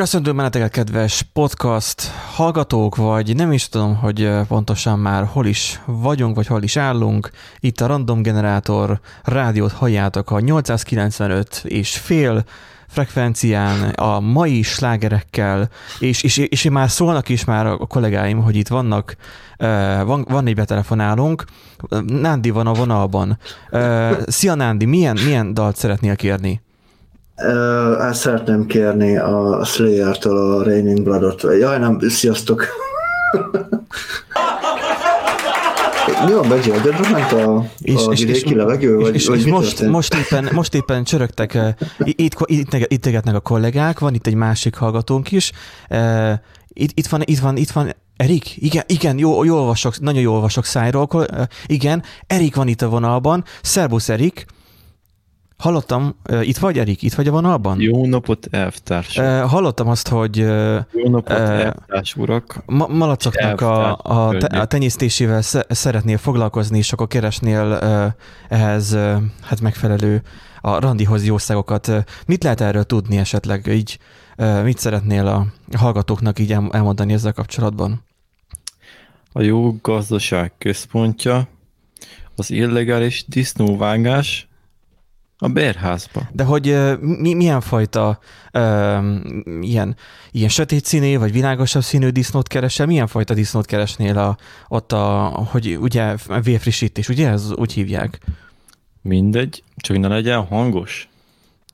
[0.00, 6.36] Köszöntöm benneteket, kedves podcast hallgatók, vagy nem is tudom, hogy pontosan már hol is vagyunk,
[6.36, 7.30] vagy hol is állunk.
[7.58, 12.44] Itt a Random Generator rádiót halljátok a 895 és fél
[12.88, 15.68] frekvencián, a mai slágerekkel,
[15.98, 19.16] és, és, és már szólnak is már a kollégáim, hogy itt vannak,
[20.04, 21.44] van, van egy betelefonálunk,
[22.06, 23.38] Nándi van a vonalban.
[24.26, 26.60] Szia Nándi, milyen, milyen dalt szeretnél kérni?
[27.42, 31.42] Uh, ezt szeretném kérni a Slayer-től a Raining Blood-ot.
[31.42, 32.64] Jaj, nem, sziasztok!
[36.26, 38.96] Mi van, Begyi, agyadra ment a, és, a és, vidéki és, levegő?
[38.96, 41.58] Vagy, és, vagy és most, most, éppen, most éppen csörögtek,
[41.98, 45.52] itt, itt, itt a kollégák, van itt egy másik hallgatónk is,
[46.68, 48.56] itt, itt van, itt van, itt van Erik?
[48.56, 51.26] Igen, igen, jó, jó olvasok, nagyon jól olvasok szájról.
[51.66, 53.44] Igen, Erik van itt a vonalban.
[53.62, 54.46] Szerbusz, Erik.
[55.60, 57.80] Hallottam, uh, itt vagy Erik, itt vagy a vonalban?
[57.80, 59.16] Jó napot, elvtárs.
[59.16, 62.62] Uh, hallottam azt, hogy uh, Jó napot, elvtárs urak.
[62.66, 69.22] Ma- malacoknak a, a, te, a tenyésztésével szeretnél foglalkozni, és akkor keresnél uh, ehhez uh,
[69.42, 70.22] hát megfelelő
[70.60, 71.92] a randihoz jószágokat.
[72.26, 73.66] Mit lehet erről tudni esetleg?
[73.66, 73.98] Így
[74.38, 78.04] uh, mit szeretnél a hallgatóknak így elmondani ezzel kapcsolatban?
[79.32, 81.48] A jó gazdaság központja
[82.36, 84.48] az illegális disznóvágás,
[85.42, 86.28] a bérházba.
[86.32, 88.18] De hogy mi, milyen fajta
[88.52, 89.96] um, ilyen,
[90.30, 92.86] ilyen sötét színű, vagy világosabb színű disznót keresel?
[92.86, 94.36] Milyen fajta disznót keresnél a,
[94.68, 95.06] ott a,
[95.50, 98.18] hogy ugye vérfrissítés, ugye ez úgy hívják?
[99.02, 101.08] Mindegy, csak ne legyen hangos.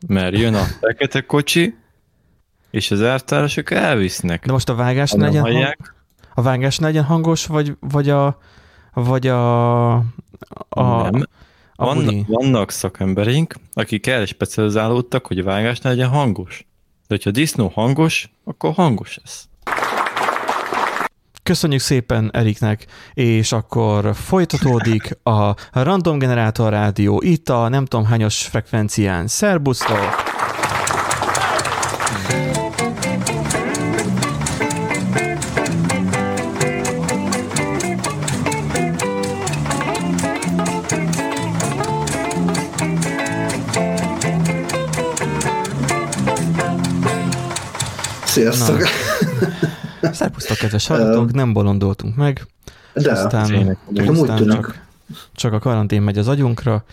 [0.07, 1.75] Mert jön a fekete kocsi,
[2.71, 4.47] és az ártárosok elvisznek.
[4.47, 5.77] De most a vágás ne legyen, hang...
[6.35, 8.39] a vágás ne legyen hangos, vagy, vagy a,
[8.93, 9.95] vagy a,
[10.69, 11.27] a, nem.
[11.77, 16.67] Vannak, vannak szakemberink, akik erre specializálódtak, hogy a vágás ne legyen hangos.
[17.07, 19.49] De hogyha a disznó hangos, akkor hangos lesz.
[21.43, 28.43] Köszönjük szépen Eriknek, és akkor folytatódik a Random Generator Rádió itt a nem tudom hányos
[28.43, 29.27] frekvencián.
[29.27, 30.35] Szerbusztok!
[48.37, 48.83] Sziasztok!
[50.03, 52.47] Szerpusztok, kedves hallgatók, nem bolondoltunk meg.
[52.93, 54.87] De, aztán, aztán csak,
[55.33, 56.85] csak a karantén megy az agyunkra.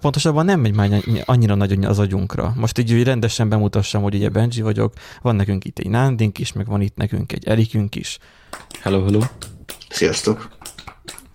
[0.00, 2.52] Pontosabban nem megy már annyira nagyon az agyunkra.
[2.56, 6.66] Most így rendesen bemutassam, hogy ugye Benji vagyok, van nekünk itt egy Nándink is, meg
[6.66, 8.18] van itt nekünk egy Erikünk is.
[8.80, 9.20] Hello, hello.
[9.88, 10.48] Sziasztok.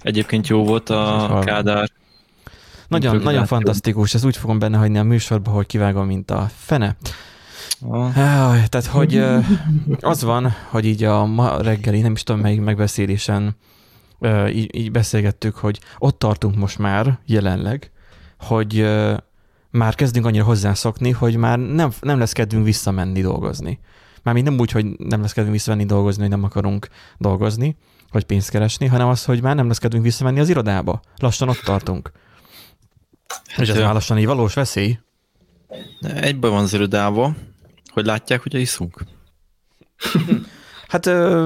[0.02, 1.90] Egyébként jó volt a Kádár.
[2.88, 6.96] Nagyon, nagyon fantasztikus, ez úgy fogom benne hagyni a műsorba, hogy kivágom, mint a fene.
[7.90, 8.14] Ah.
[8.68, 9.24] Tehát, hogy
[10.00, 13.56] az van, hogy így a ma reggeli, nem is tudom melyik megbeszélésen
[14.50, 17.92] így, így beszélgettük, hogy ott tartunk most már jelenleg,
[18.40, 18.90] hogy
[19.70, 23.80] már kezdünk annyira hozzászokni, hogy már nem, nem lesz kedvünk visszamenni dolgozni.
[24.24, 27.78] Mármint nem úgy, hogy nem lesz kedvünk visszamenni dolgozni, hogy nem akarunk dolgozni,
[28.12, 31.02] vagy pénzt keresni, hanem az, hogy már nem lesz kedvünk visszamenni az irodába.
[31.18, 32.12] Lassan ott tartunk.
[33.48, 35.00] Hát És ez már lassan egy valós veszély.
[36.02, 37.34] Egyben van az irodába,
[37.94, 39.04] hogy látják, hogy iszunk?
[40.88, 41.06] hát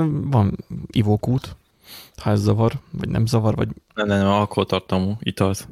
[0.10, 0.58] van
[0.92, 1.56] ivókút,
[2.22, 3.68] ha ez zavar, vagy nem zavar, vagy...
[3.94, 5.68] Nem, nem, alkoholtartalmú italt.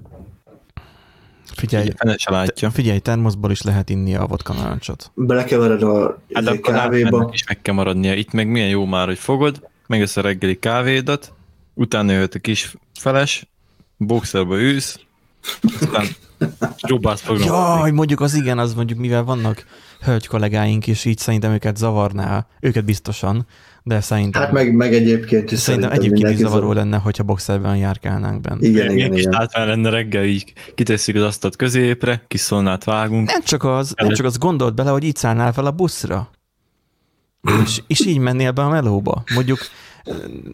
[1.56, 2.70] Figyelj, se látja.
[2.70, 5.12] figyelj, termoszból is lehet inni a vodka narancsot.
[5.14, 7.30] Belekevered a hát izé kávéba.
[7.32, 8.14] is meg kell maradnia.
[8.14, 11.34] Itt meg milyen jó már, hogy fogod, megössz a reggeli kávédat,
[11.74, 13.48] utána jöhet a kis feles,
[13.98, 15.00] boxerba ülsz,
[15.82, 16.06] aztán
[16.82, 19.66] próbálsz Jaj, mondjuk az igen, az mondjuk mivel vannak
[20.02, 23.46] hölgy kollégáink is, így szerintem őket zavarná, őket biztosan,
[23.84, 24.42] de szerintem...
[24.42, 26.76] Hát meg, meg egyébként is szerintem, szerintem egyébként is zavaró zavar.
[26.76, 28.68] lenne, hogyha boxerben járkálnánk benne.
[28.68, 29.14] Igen, igen, igen.
[29.14, 29.32] igen.
[29.32, 33.32] Kis lenne reggel, így kitesszük az asztalt középre, kis szolnát vágunk.
[33.32, 36.30] Nem csak az, nem csak az gondolt bele, hogy így szállnál fel a buszra.
[37.64, 39.24] és, és így mennél be a melóba.
[39.34, 39.60] Mondjuk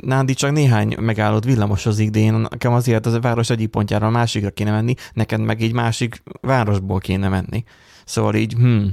[0.02, 4.10] Nándi csak néhány megállott villamosozik, de én nekem azért az a város egyik pontjára a
[4.10, 7.64] másikra kéne menni, neked meg egy másik városból kéne menni.
[8.06, 8.86] Szóval így, hm,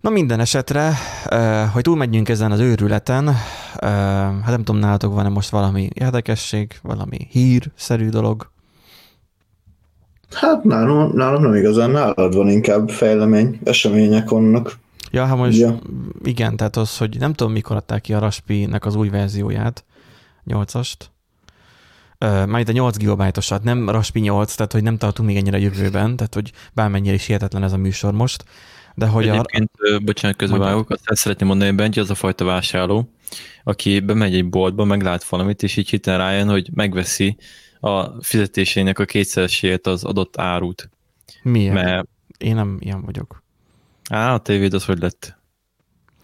[0.00, 0.92] Na minden esetre,
[1.72, 3.26] hogy túlmegyünk ezen az őrületen,
[3.80, 8.50] hát nem tudom, nálatok van-e most valami érdekesség, valami hír-szerű dolog?
[10.30, 14.78] Hát nálam, nálam nem igazán, nálad van inkább fejlemény, események vannak.
[15.10, 15.78] Ja, hát most ja.
[16.22, 19.84] igen, tehát az, hogy nem tudom, mikor adták ki a Raspi-nek az új verzióját,
[20.46, 20.96] 8-ast.
[22.46, 26.16] Majd a 8 GB-osat, nem Raspi 8, tehát hogy nem tartunk még ennyire a jövőben,
[26.16, 28.44] tehát hogy bármennyire is hihetetlen ez a műsor most,
[28.94, 29.98] De hogy Egyébként, a...
[29.98, 33.10] bocsánat, közbevágok, azt el szeretném mondani, hogy Benji az a fajta vásárló,
[33.64, 37.36] aki bemegy egy boltba, meglát valamit, és így hitelen rájön, hogy megveszi
[37.80, 40.90] a fizetésének a kétszeresét az adott árut.
[41.42, 41.74] Miért?
[41.74, 42.08] Mert...
[42.38, 43.42] Én nem ilyen vagyok.
[44.08, 45.36] Á, a tévéd az hogy lett?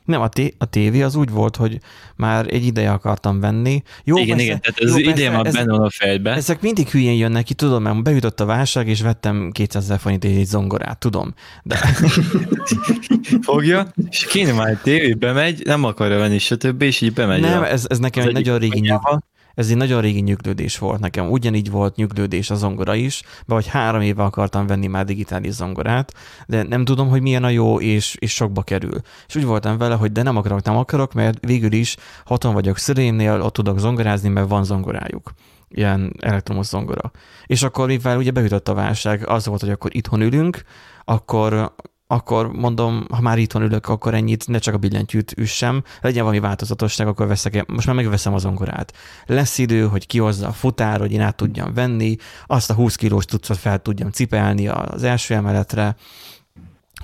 [0.05, 1.79] Nem, a, té- a tévé az úgy volt, hogy
[2.17, 3.83] már egy ideje akartam venni.
[4.05, 6.31] Jó, igen, persze, igen, tehát az ideje már benne van a fejedbe.
[6.31, 10.25] Ezek mindig hülyén jönnek ki, tudom, mert beütött a válság, és vettem 200 ezer forint
[10.25, 11.35] egy zongorát, tudom.
[11.63, 11.77] De...
[13.43, 17.41] Fogja, és kéne már egy tévébe megy, nem akarja venni, stb., és így bemegy.
[17.41, 19.23] Nem, a, ez, ez nekem egy nagyon régi nyug,
[19.55, 21.31] ez egy nagyon régi nyuglődés volt nekem.
[21.31, 26.13] Ugyanígy volt nyuglődés a zongora is, vagy három éve akartam venni már digitális zongorát,
[26.47, 29.01] de nem tudom, hogy milyen a jó, és, és sokba kerül.
[29.27, 32.79] És úgy voltam vele, hogy de nem akarok, nem akarok, mert végül is haton vagyok
[32.79, 35.33] szüleimnél, ott tudok zongorázni, mert van zongorájuk
[35.69, 37.11] ilyen elektromos zongora.
[37.47, 40.63] És akkor, mivel ugye beütött a válság, az volt, hogy akkor itthon ülünk,
[41.05, 41.75] akkor
[42.15, 46.41] akkor mondom, ha már itthon ülök, akkor ennyit, ne csak a billentyűt üssem, legyen valami
[46.41, 48.93] változatosság, akkor veszek, most már megveszem az ongorát.
[49.27, 52.17] Lesz idő, hogy kihozza a futár, hogy én át tudjam venni,
[52.47, 55.97] azt a 20 kilós tucat fel tudjam cipelni az első emeletre,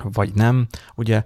[0.03, 1.25] vagy nem, ugye.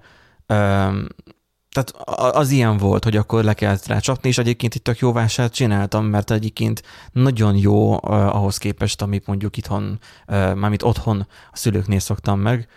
[1.74, 1.92] Tehát
[2.36, 5.52] az ilyen volt, hogy akkor le kellett rá csapni, és egyébként itt tök jó vásárt
[5.52, 6.82] csináltam, mert egyébként
[7.12, 12.68] nagyon jó ahhoz képest, amit mondjuk itthon, mármint otthon a szülőknél szoktam meg,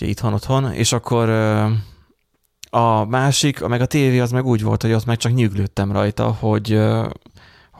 [0.00, 1.28] ugye itthon otthon, és akkor
[2.70, 6.36] a másik, meg a tévé az meg úgy volt, hogy ott meg csak nyüglődtem rajta,
[6.40, 6.80] hogy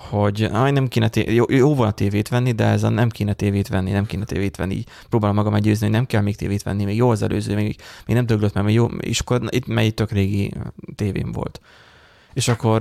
[0.08, 3.08] hogy aj, nem kéne té- jó, jó van a tévét venni, de ez a nem
[3.08, 4.74] kéne tévét venni, nem kéne tévét venni.
[4.74, 7.76] Így próbálom magam meggyőzni, hogy nem kell még tévét venni, még jó az előző, még,
[8.06, 10.52] még nem döglött, mert még jó, és akkor itt mely tök régi
[10.94, 11.60] tévém volt.
[12.32, 12.80] És akkor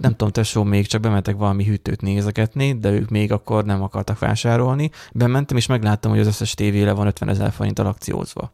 [0.00, 4.18] nem tudom, tesó, még csak bementek valami hűtőt nézegetni, de ők még akkor nem akartak
[4.18, 4.90] vásárolni.
[5.12, 8.52] Bementem, és megláttam, hogy az összes tévé le van 50 ezer forinttal akciózva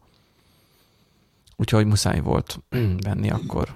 [1.59, 2.59] úgyhogy muszáj volt
[3.07, 3.67] venni akkor.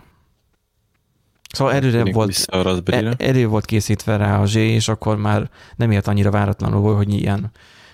[1.54, 2.46] Szóval erőre volt,
[2.86, 7.14] e- erő volt készítve rá a zsé, és akkor már nem ért annyira váratlanul, hogy
[7.14, 7.52] ilyen,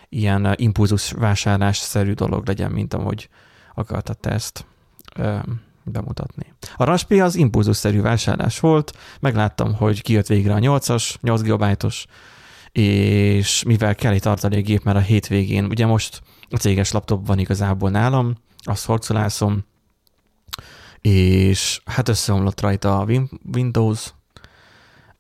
[0.09, 3.30] ilyen impulzus vásárlásszerű dolog legyen, mint ahogy
[3.74, 4.65] akartad te ezt
[5.83, 6.53] bemutatni.
[6.75, 11.65] A Raspi az impulzusszerű vásárlás volt, megláttam, hogy kijött végre a 8-as, 8 gb
[12.71, 17.89] és mivel kell egy tartalékgép, mert a hétvégén, ugye most a céges laptop van igazából
[17.89, 19.65] nálam, azt horcolászom,
[21.01, 23.07] és hát összeomlott rajta a
[23.54, 24.13] Windows.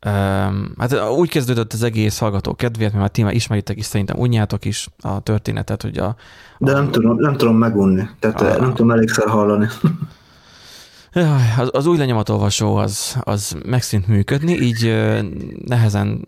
[0.05, 4.65] Um, hát úgy kezdődött az egész hallgató kedvéért, mert ti már ismeritek is, szerintem unjátok
[4.65, 6.15] is a történetet, hogy a...
[6.57, 9.67] De nem, tudom, nem tudom megunni, tehát a, nem tudom elégszer hallani.
[11.57, 14.95] Az, az új lenyomatolvasó az, az megszűnt működni, így
[15.65, 16.25] nehezen,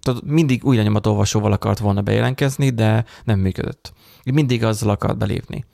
[0.00, 3.92] tehát mindig új lenyomatolvasóval akart volna bejelentkezni, de nem működött.
[4.24, 5.64] Mindig azzal akart belépni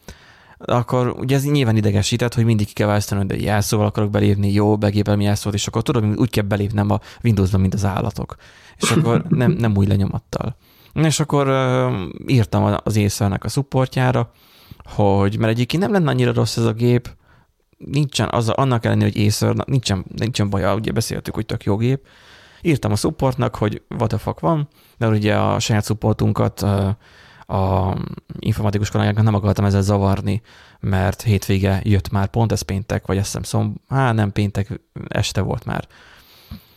[0.64, 4.76] akkor ugye ez nyilván idegesített, hogy mindig ki kell választani, hogy jelszóval akarok belépni, jó,
[4.76, 8.36] begépelem jelszót, és akkor tudod, úgy kell belépnem a Windowsban, mint az állatok.
[8.76, 10.56] És akkor nem, nem új lenyomattal.
[10.92, 11.92] És akkor uh,
[12.26, 14.30] írtam az észre a supportjára,
[14.84, 17.10] hogy mert egyébként nem lenne annyira rossz ez a gép,
[17.78, 22.06] nincsen, az, annak ellenére, hogy Acer, nincsen, nincsen baja, ugye beszéltük, hogy tök jó gép.
[22.62, 24.68] Írtam a supportnak, hogy what the fuck van,
[24.98, 26.88] de ugye a saját supportunkat uh,
[27.50, 27.96] a
[28.38, 30.42] informatikus kollégáknak nem akartam ezzel zavarni,
[30.80, 35.40] mert hétvége jött már, pont ez péntek, vagy azt hiszem szomb, hát nem péntek, este
[35.40, 35.86] volt már.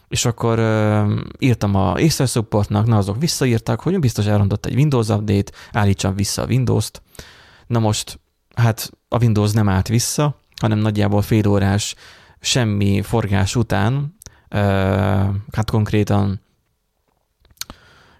[0.08, 5.08] És akkor uh, írtam a Acer supportnak, na azok visszaírtak, hogy biztos elrontott egy Windows
[5.08, 7.01] update, állítsam vissza a Windows-t.
[7.68, 8.20] Na most,
[8.56, 11.96] hát a Windows nem állt vissza, hanem nagyjából fél órás
[12.39, 13.94] semmi forgás után,
[14.50, 14.60] uh,
[15.51, 16.42] hát konkrétan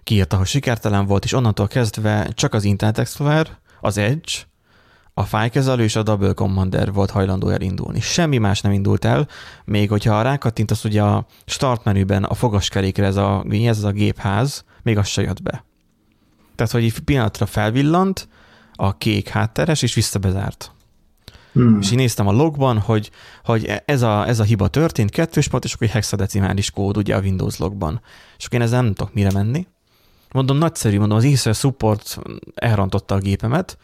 [0.04, 4.32] kiírta, hogy sikertelen volt, és onnantól kezdve csak az Internet Explorer, az Edge,
[5.14, 8.00] a fájkezelő és a Double Commander volt hajlandó elindulni.
[8.00, 9.28] Semmi más nem indult el,
[9.64, 14.98] még hogyha rákattintasz ugye a start menüben a fogaskerékre ez a, ez a gépház, még
[14.98, 15.64] az se jött be.
[16.54, 18.28] Tehát, hogy egy pillanatra felvillant,
[18.76, 20.72] a kék hátteres, és visszabezárt.
[21.52, 21.78] Hmm.
[21.80, 23.10] És én néztem a logban, hogy,
[23.44, 27.16] hogy ez, a, ez a hiba történt, kettős pont, és akkor egy hexadecimális kód ugye
[27.16, 28.00] a Windows logban.
[28.38, 29.66] És akkor én ezzel nem tudok mire menni.
[30.34, 32.18] Mondom, nagyszerű, mondom, az Acer Support
[32.54, 33.78] elrontotta a gépemet,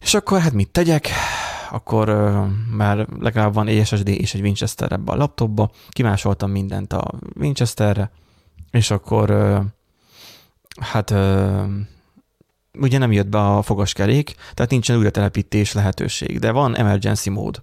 [0.00, 1.08] és akkor hát mit tegyek?
[1.70, 2.08] Akkor
[2.70, 7.10] már legalább van egy SSD és egy Winchester ebbe a laptopba, kimásoltam mindent a
[7.40, 8.10] Winchesterre,
[8.70, 9.30] és akkor
[10.80, 11.64] hát uh,
[12.78, 17.62] ugye nem jött be a fogaskerék, tehát nincsen újra telepítés lehetőség, de van emergency mód.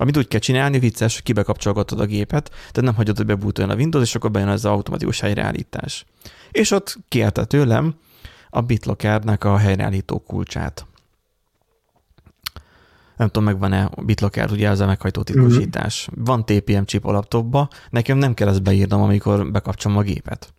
[0.00, 3.78] Amit úgy kell csinálni, vicces, hogy kibekapcsolgatod a gépet, tehát nem hagyod, hogy bebútoljon a
[3.78, 6.04] Windows, és akkor bejön ez az automatikus helyreállítás
[6.50, 7.94] és ott kérte tőlem
[8.50, 10.84] a BitLockernek a helyreállító kulcsát.
[13.16, 16.08] nem tudom, megvan-e BitLocker, ugye ez a meghajtó titkosítás.
[16.10, 16.24] Mm-hmm.
[16.24, 20.52] Van TPM chip a laptopba, nekem nem kell ezt beírnom, amikor bekapcsolom a gépet.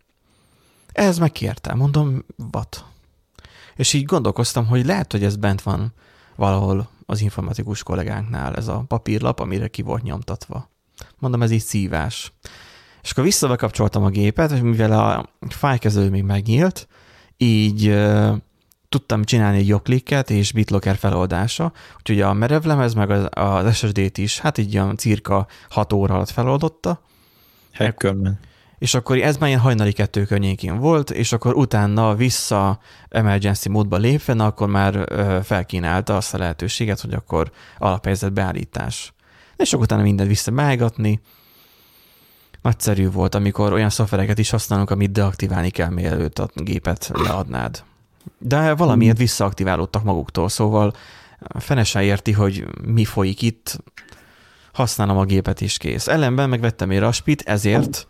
[0.92, 2.84] Ez megkértem, mondom, what?
[3.74, 5.92] És így gondolkoztam, hogy lehet, hogy ez bent van
[6.36, 10.70] valahol az informatikus kollégánknál, ez a papírlap, amire ki volt nyomtatva.
[11.18, 12.32] Mondom, ez így szívás.
[13.02, 16.88] És akkor visszabekapcsoltam a gépet, és mivel a fájkezelő még megnyílt,
[17.36, 17.94] így
[18.88, 24.38] tudtam csinálni egy jogklikket és BitLocker feloldása, úgyhogy a merevlemez meg az, az SSD-t is,
[24.38, 27.00] hát így olyan cirka 6 óra alatt feloldotta.
[27.72, 28.38] Hackerman.
[28.82, 33.96] És akkor ez már ilyen hajnali kettő környékén volt, és akkor utána vissza emergency módba
[33.96, 35.08] lépve, na, akkor már
[35.44, 39.12] felkínálta azt a lehetőséget, hogy akkor alaphelyzet beállítás.
[39.56, 41.20] És akkor utána mindent visszabeállgatni,
[42.62, 47.84] nagyszerű volt, amikor olyan szoftvereket is használunk, amit deaktiválni kell, mielőtt a gépet leadnád.
[48.38, 50.92] De valamiért visszaaktiválódtak maguktól, szóval
[51.58, 53.82] fene se érti, hogy mi folyik itt,
[54.72, 56.08] használom a gépet is kész.
[56.08, 58.06] Ellenben megvettem egy raspit, ezért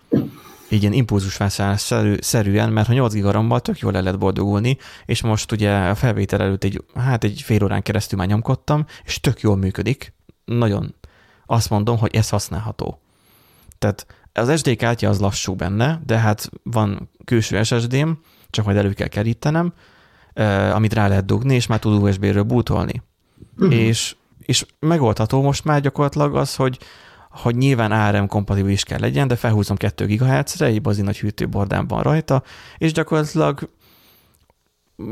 [0.72, 5.52] így ilyen impulzusvásárlás szerűen, mert ha 8 gigarammal tök jól le lehet boldogulni, és most
[5.52, 9.56] ugye a felvétel előtt egy, hát egy fél órán keresztül már nyomkodtam, és tök jól
[9.56, 10.14] működik.
[10.44, 10.94] Nagyon
[11.46, 13.00] azt mondom, hogy ez használható.
[13.78, 18.10] Tehát az SD kártya az lassú benne, de hát van külső SSD-m,
[18.50, 19.72] csak majd elő kell kerítenem,
[20.72, 23.02] amit rá lehet dugni, és már tud USB-ről bootolni.
[23.58, 23.74] Uh-huh.
[23.74, 26.78] És, és megoldható most már gyakorlatilag az, hogy
[27.32, 32.02] hogy nyilván ARM kompatibilis kell legyen, de felhúzom 2 GHz-re, egy bazi nagy hűtőbordám van
[32.02, 32.42] rajta,
[32.78, 33.70] és gyakorlatilag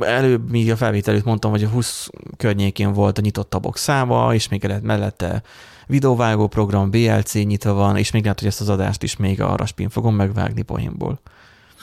[0.01, 4.49] előbb, míg a felvételőt mondtam, hogy a 20 környékén volt a nyitott tabok száma, és
[4.49, 5.43] még lehet mellette
[5.87, 9.57] videóvágó program, BLC nyitva van, és még lehet, hogy ezt az adást is még a
[9.57, 11.21] Raspin fogom megvágni poénból.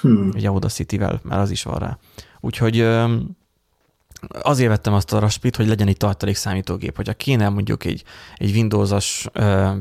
[0.02, 0.32] Hmm.
[0.34, 1.98] Egy Audacity-vel, mert az is van rá.
[2.40, 2.88] Úgyhogy
[4.42, 8.04] azért vettem azt a Raspit, hogy legyen egy tartalék számítógép, hogyha kéne mondjuk egy,
[8.36, 9.28] egy Windows-as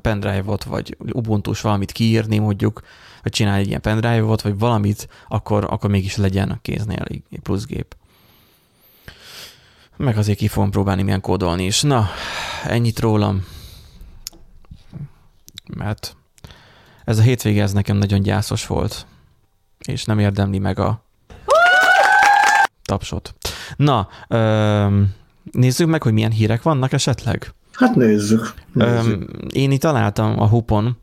[0.00, 2.82] pendrive-ot, vagy ubuntu valamit kiírni mondjuk,
[3.22, 7.66] vagy csinálni egy ilyen pendrive-ot, vagy valamit, akkor, akkor mégis legyen kéznél egy, egy plusz
[7.66, 7.96] gép.
[9.96, 11.82] Meg azért ki fogom próbálni milyen kódolni is.
[11.82, 12.08] Na,
[12.64, 13.46] ennyit rólam.
[15.76, 16.16] Mert
[17.04, 19.06] ez a hétvége ez nekem nagyon gyászos volt,
[19.78, 21.04] és nem érdemli meg a
[22.82, 23.34] tapsot.
[23.76, 24.08] Na,
[25.50, 27.54] nézzük meg, hogy milyen hírek vannak esetleg.
[27.72, 28.54] Hát nézzük.
[28.72, 29.30] nézzük.
[29.52, 30.96] Én itt találtam a hupon,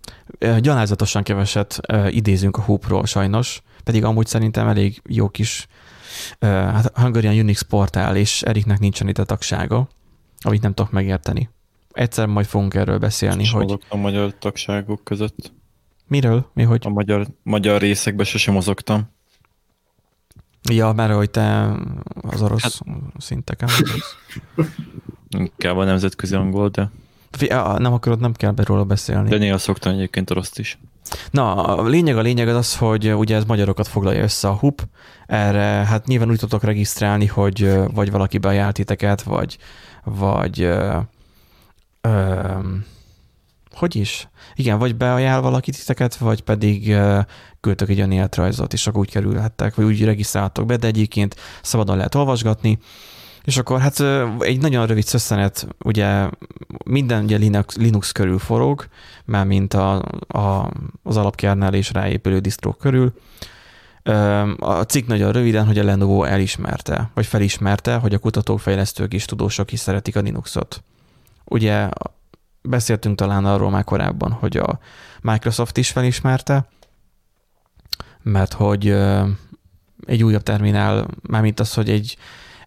[0.60, 1.80] gyalázatosan keveset
[2.10, 5.68] idézünk a hupról sajnos, pedig amúgy szerintem elég jó kis
[6.40, 9.88] hát Hungarian Unix portál, és Eriknek nincsen itt a tagsága,
[10.42, 11.50] amit nem tudok megérteni.
[11.92, 13.80] Egyszer majd fogunk erről beszélni, Sosem hogy...
[13.90, 15.54] a magyar tagságok között.
[16.08, 16.50] Miről?
[16.54, 16.82] Mi, hogy?
[16.86, 19.13] A magyar, magyar részekben sosem mozogtam.
[20.72, 21.76] Ja, mert hogy te
[22.22, 22.74] az orosz hát,
[23.18, 23.70] szinteken
[25.30, 26.92] Inkább a nemzetközi angol, de...
[27.78, 29.30] Nem akarod, nem kell be róla beszélni.
[29.30, 30.78] De néha szoktam egyébként oroszt is.
[31.32, 34.88] Na, a lényeg a lényeg az az, hogy ugye ez magyarokat foglalja össze a HUP,
[35.28, 39.58] erre hát nyilván úgy tudok regisztrálni, hogy vagy valaki beajánl titeket, vagy,
[40.04, 40.98] vagy ö,
[42.02, 42.58] ö,
[43.76, 44.28] hogy is?
[44.56, 46.96] Igen, vagy beajánl valaki titeket, vagy pedig
[47.62, 52.16] küldtök egy önéletrajzot, és akkor úgy kerülhettek, vagy úgy regisztráltok be, de egyébként szabadon lehet
[52.16, 52.80] olvasgatni,
[53.44, 54.00] és akkor hát
[54.40, 56.30] egy nagyon rövid szösszenet, ugye
[56.86, 58.88] minden ugye Linux, Linux körül forog,
[59.26, 59.96] már mint a,
[60.28, 60.72] a,
[61.04, 63.14] az alapkernel és ráépülő disztrók körül.
[64.58, 69.26] A cikk nagyon röviden, hogy a Lenovo elismerte, vagy felismerte, hogy a kutatók, fejlesztők és
[69.26, 70.84] tudósok is szeretik a Linuxot.
[71.46, 71.90] Ugye
[72.64, 74.80] beszéltünk talán arról már korábban, hogy a
[75.22, 76.68] Microsoft is felismerte,
[78.24, 78.96] mert hogy
[80.06, 82.18] egy újabb terminál, mármint az, hogy egy,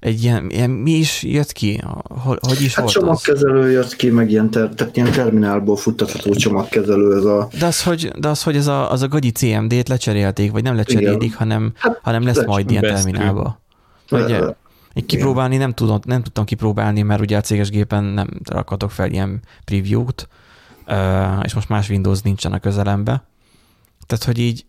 [0.01, 1.83] egy ilyen, ilyen mi is jött ki?
[2.23, 3.73] Hogy, is hát volt csomagkezelő az?
[3.73, 7.49] jött ki, meg ilyen, ter, tehát ilyen terminálból futtatható csomagkezelő ez a...
[7.59, 10.77] De az, hogy, de az, hogy ez a, az a gagyi CMD-t lecserélték, vagy nem
[10.77, 13.61] lecserélik, hanem, hát, hanem lesz majd ilyen terminálba.
[14.09, 14.37] Vagy,
[14.97, 19.11] én kipróbálni nem, tudom, nem tudtam kipróbálni, mert ugye a céges gépen nem rakhatok fel
[19.11, 20.29] ilyen preview-t,
[21.43, 23.25] és most más Windows nincsen a közelembe.
[24.07, 24.67] Tehát, hogy így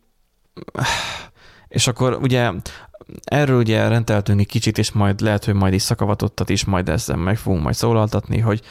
[1.68, 2.52] és akkor ugye
[3.24, 7.16] erről ugye rendeltünk egy kicsit, és majd lehet, hogy majd is szakavatottat is, majd ezzel
[7.16, 8.62] meg fogunk majd szólaltatni, hogy,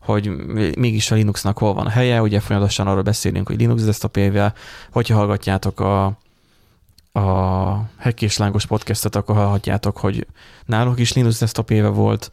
[0.00, 0.28] hogy
[0.76, 4.54] mégis a Linuxnak hol van a helye, ugye folyamatosan arról beszélünk, hogy Linux desktopével,
[4.92, 6.18] hogyha hallgatjátok a,
[7.16, 10.26] a Hack és Lángos podcastet, akkor hallhatjátok, hogy
[10.66, 12.30] náluk is Linux desktop éve volt.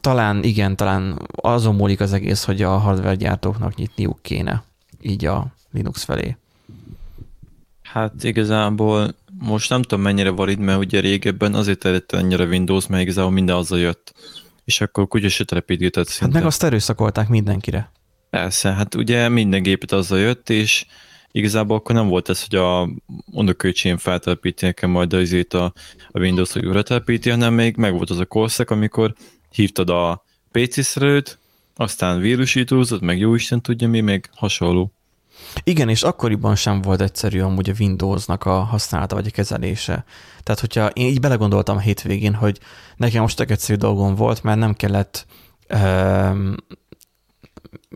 [0.00, 4.62] Talán igen, talán azon múlik az egész, hogy a hardware gyártóknak nyitniuk kéne
[5.00, 6.36] így a Linux felé.
[7.82, 13.02] Hát igazából most nem tudom mennyire valid, mert ugye régebben azért terjedt ennyire Windows, mert
[13.02, 14.12] igazából minden az jött.
[14.70, 16.24] és akkor kutyus telepítgetett szinte.
[16.24, 17.90] Hát meg azt erőszakolták mindenkire.
[18.30, 20.86] Persze, hát ugye minden gépet azzal jött, és
[21.32, 22.88] igazából akkor nem volt ez, hogy a
[23.32, 25.72] unokölcsém feltelepíti nekem majd azért a,
[26.10, 29.14] a Windows, hogy újra telepíti, hanem még meg volt az a korszak, amikor
[29.50, 31.38] hívtad a PC szerelőt,
[31.76, 34.92] aztán vírusítózott, meg jó Isten tudja mi, még hasonló.
[35.64, 40.04] Igen, és akkoriban sem volt egyszerű amúgy a Windowsnak a használata vagy a kezelése.
[40.42, 42.58] Tehát, hogyha én így belegondoltam a hétvégén, hogy
[42.96, 45.26] nekem most tök egyszerű dolgom volt, mert nem kellett
[45.70, 46.36] uh,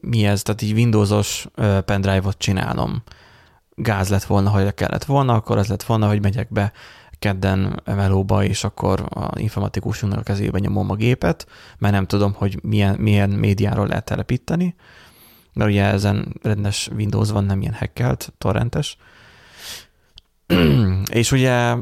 [0.01, 3.03] mi ez, tehát így Windowsos uh, pendrive-ot csinálnom.
[3.75, 6.73] Gáz lett volna, hogy kellett volna, akkor az lett volna, hogy megyek be
[7.19, 11.47] kedden melóba, és akkor a informatikusunknak a kezébe nyomom a gépet,
[11.79, 14.75] mert nem tudom, hogy milyen, milyen médiáról lehet telepíteni,
[15.53, 18.97] mert ugye ezen rendes Windows van, nem ilyen hackelt, torrentes.
[21.11, 21.77] és ugye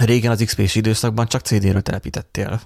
[0.00, 2.60] régen az XP-s időszakban csak CD-ről telepítettél.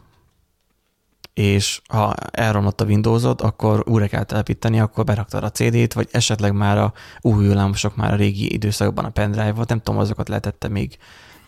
[1.39, 6.53] És ha elromlott a Windowsod, akkor újra kell telepíteni, akkor beraktad a CD-t, vagy esetleg
[6.53, 10.99] már a új hullámosok már a régi időszakban a pendrive-ot, nem tudom, azokat lehetette még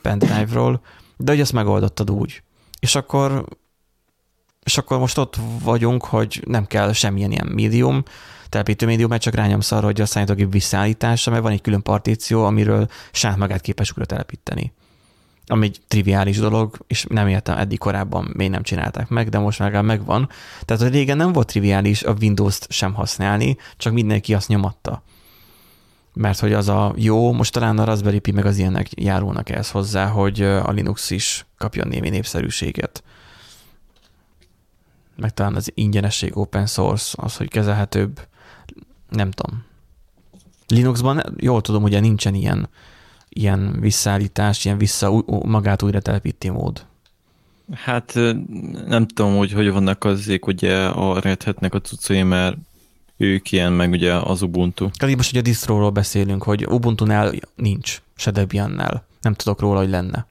[0.02, 0.80] pendrive-ról,
[1.16, 2.42] de hogy ezt megoldottad úgy.
[2.80, 3.44] És akkor
[4.64, 8.02] és akkor most ott vagyunk, hogy nem kell semmilyen ilyen médium,
[8.49, 12.44] telepítő médium, mert csak rányomsz arra, hogy a számítógép visszaállítása, mert van egy külön partíció,
[12.44, 14.73] amiről saját magát képes újra telepíteni.
[15.50, 19.59] Ami egy triviális dolog, és nem értem, eddig korábban még nem csinálták meg, de most
[19.59, 20.28] már megvan.
[20.61, 25.02] Tehát, hogy régen nem volt triviális a Windows-t sem használni, csak mindenki azt nyomatta.
[26.14, 29.71] Mert hogy az a jó, most talán a Raspberry Pi meg az ilyenek járulnak ehhez
[29.71, 33.02] hozzá, hogy a Linux is kapjon némi népszerűséget
[35.21, 38.26] meg talán az ingyenesség open source, az, hogy kezelhetőbb,
[39.09, 39.64] nem tudom.
[40.66, 42.69] Linuxban jól tudom, hogy nincsen ilyen,
[43.32, 46.87] ilyen visszaállítás, ilyen vissza magát újra telepíti mód.
[47.75, 48.14] Hát
[48.87, 52.56] nem tudom, hogy hogy vannak azzék ugye a Red a cuccai, mert
[53.16, 54.90] ők ilyen, meg ugye az Ubuntu.
[54.90, 59.06] Tehát most ugye a distróról beszélünk, hogy Ubuntu-nál nincs, se Debian-nál.
[59.21, 60.26] Nem tudok róla, hogy lenne.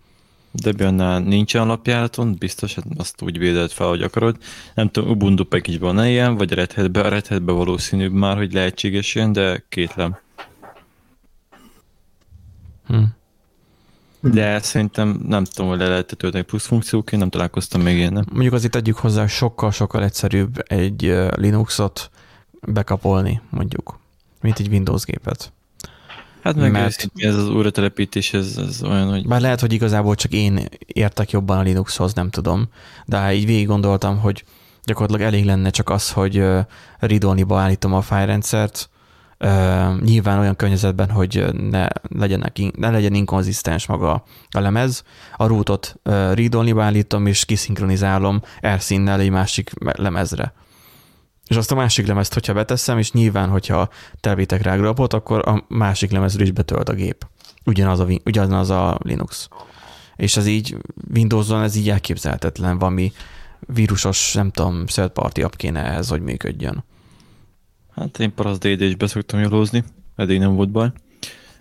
[0.52, 4.38] Debian-nál nincsen alapjáraton, biztos, hát azt úgy védett fel, hogy akarod.
[4.74, 8.54] Nem tudom, Ubuntu package van ilyen, vagy Red Hat-be, a Red Hat-be valószínűbb már, hogy
[8.54, 10.18] lehetséges ilyen, de kétlem.
[12.90, 13.04] Hm.
[14.22, 18.26] De szerintem nem tudom, hogy le lehet tölteni plusz funkcióként, nem találkoztam még ilyen.
[18.32, 21.02] Mondjuk azért tegyük hozzá, sokkal-sokkal egyszerűbb egy
[21.36, 22.10] Linuxot
[22.62, 24.00] bekapolni, mondjuk,
[24.42, 25.52] mint egy Windows gépet.
[26.44, 27.10] Hát meg mert...
[27.16, 29.28] ez az újratelepítés, ez, ez olyan, hogy...
[29.28, 32.70] Bár lehet, hogy igazából csak én értek jobban a Linuxhoz, nem tudom,
[33.06, 34.44] de így végig gondoltam, hogy
[34.84, 36.44] gyakorlatilag elég lenne csak az, hogy
[37.00, 38.90] ridolniba állítom a fájrendszert,
[39.44, 45.04] Uh, nyilván olyan környezetben, hogy ne, legyenek, ne legyen inkonzisztens maga a lemez.
[45.38, 50.54] A rootot uh, read állítom, és kiszinkronizálom erszínnel egy másik lemezre.
[51.48, 55.66] És azt a másik lemezt, hogyha beteszem, és nyilván, hogyha tervítek rá grapot, akkor a
[55.68, 57.28] másik lemezről is betölt a gép.
[57.66, 59.50] Ugyanaz a, ugyanaz a Linux.
[60.16, 60.78] És ez így
[61.14, 63.12] Windows-on ez így elképzelhetetlen, valami
[63.60, 66.84] vírusos, nem tudom, third party app kéne ehhez, hogy működjön.
[68.00, 69.84] Hát én Parasz DD is beszoktam jólózni,
[70.16, 70.92] eddig nem volt baj.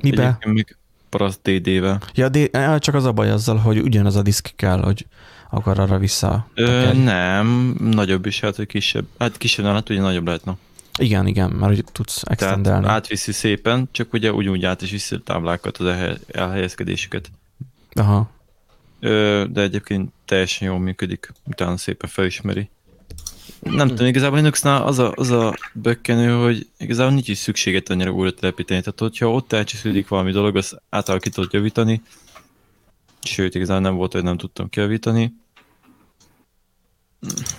[0.00, 0.38] Mibe?
[0.46, 0.76] még
[1.08, 2.00] Parasz DD-vel.
[2.14, 5.06] Ja, de csak az a baj azzal, hogy ugyanaz a diszk kell, hogy
[5.50, 6.46] akkor arra vissza?
[6.54, 9.06] Ö, nem, nagyobb is, hát hogy kisebb.
[9.18, 10.56] Hát kisebb, hát ugye nagyobb lehetne.
[10.98, 12.82] Igen, igen, mert hogy tudsz extendelni.
[12.82, 17.30] Tehát átviszi szépen, csak ugye ugyanúgy át is viszi a táblákat, az elhelyezkedésüket.
[17.92, 18.30] Aha.
[19.00, 22.70] Ö, de egyébként teljesen jól működik, utána szépen felismeri.
[23.60, 28.10] Nem tudom, igazából Linuxnál az a, az a bökkenő, hogy igazából nincs is szükséget annyira
[28.10, 28.80] újra telepíteni.
[28.80, 32.02] Tehát, hogyha ott elcsesződik valami dolog, azt átalakított javítani,
[33.22, 35.34] Sőt, igazán nem volt, hogy nem tudtam kijavítani.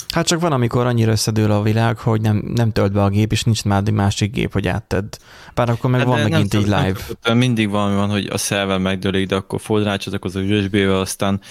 [0.10, 3.32] Hát csak van, amikor annyira összedől a világ, hogy nem, nem tölt be a gép,
[3.32, 5.18] és nincs már egy másik gép, hogy áttedd.
[5.54, 6.96] Bár akkor meg hát van megint így live.
[7.24, 11.42] Nem, mindig valami van, hogy a szerver megdőlik, de akkor fordrácsodak az USB-vel, aztán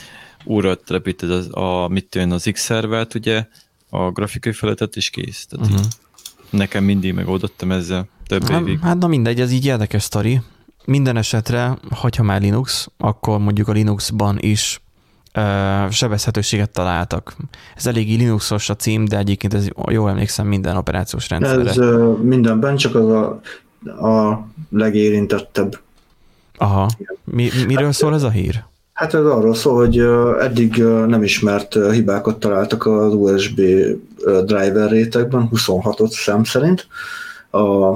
[0.45, 3.47] újra telepíted az, a, mit tűn az X szervert, ugye,
[3.91, 5.47] a grafikai feletet, is kész.
[5.47, 5.87] Tehát uh-huh.
[6.51, 8.79] nekem mindig megoldottam ezzel több hát, évig.
[8.81, 10.41] Hát na mindegy, ez így érdekes sztori.
[10.85, 14.81] Minden esetre, hogyha már Linux, akkor mondjuk a Linuxban is
[15.35, 17.37] uh, sebezhetőséget találtak.
[17.77, 21.71] Ez eléggé Linuxos a cím, de egyébként ez jól emlékszem minden operációs rendszerre.
[21.71, 23.41] Ez uh, mindenben, csak az a,
[24.07, 25.81] a legérintettebb.
[26.57, 26.89] Aha.
[27.25, 28.65] Mi, miről hát, szól ez a hír?
[28.99, 29.99] Hát ez arról szól, hogy
[30.41, 33.61] eddig nem ismert hibákat találtak az USB
[34.45, 36.87] driver rétegben, 26-ot szám szerint.
[37.51, 37.95] A,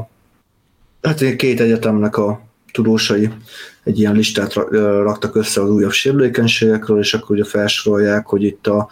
[1.03, 2.41] hát két egyetemnek a
[2.73, 3.31] tudósai
[3.85, 4.53] egy ilyen listát
[5.03, 8.89] raktak össze az újabb sérülékenységekről, és akkor ugye felsorolják, hogy itt a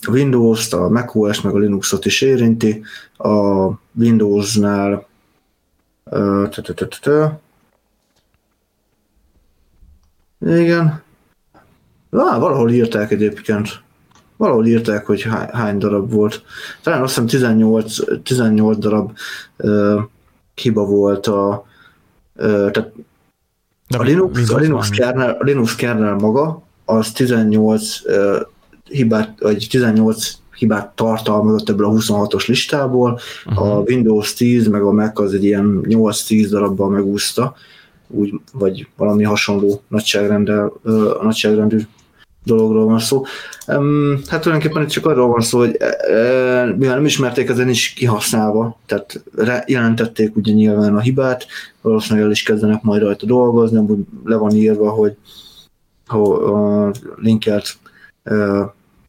[0.00, 2.82] a Windows-t, a macOS meg a Linuxot is érinti.
[3.16, 3.66] A
[3.98, 5.06] Windows-nál
[10.46, 11.02] igen.
[12.10, 13.82] Á, valahol írták egyébként.
[14.36, 16.42] Valahol írták, hogy hány, darab volt.
[16.82, 19.12] Talán azt hiszem 18, 18 darab
[19.58, 20.00] uh,
[20.54, 21.64] hiba volt a,
[22.34, 22.92] uh, tehát
[23.88, 28.40] De a Linux, a Linux, kernel, a Linux kernel maga, az 18 uh,
[28.84, 33.72] hibát, vagy 18 hibát tartalmazott ebből a 26-os listából, uh-huh.
[33.72, 37.54] a Windows 10 meg a Mac az egy ilyen 8-10 darabban megúszta,
[38.08, 40.72] úgy, vagy valami hasonló nagyságrendel,
[41.22, 41.80] nagyságrendű
[42.44, 43.24] dologról van szó.
[44.26, 48.78] Hát tulajdonképpen itt csak arról van szó, hogy uh, mivel nem ismerték, ezen is kihasználva,
[48.86, 49.22] tehát
[49.66, 51.46] jelentették ugye nyilván a hibát,
[51.80, 55.16] valószínűleg el is kezdenek majd rajta dolgozni, amúgy le van írva, hogy
[56.06, 57.76] ha a linkelt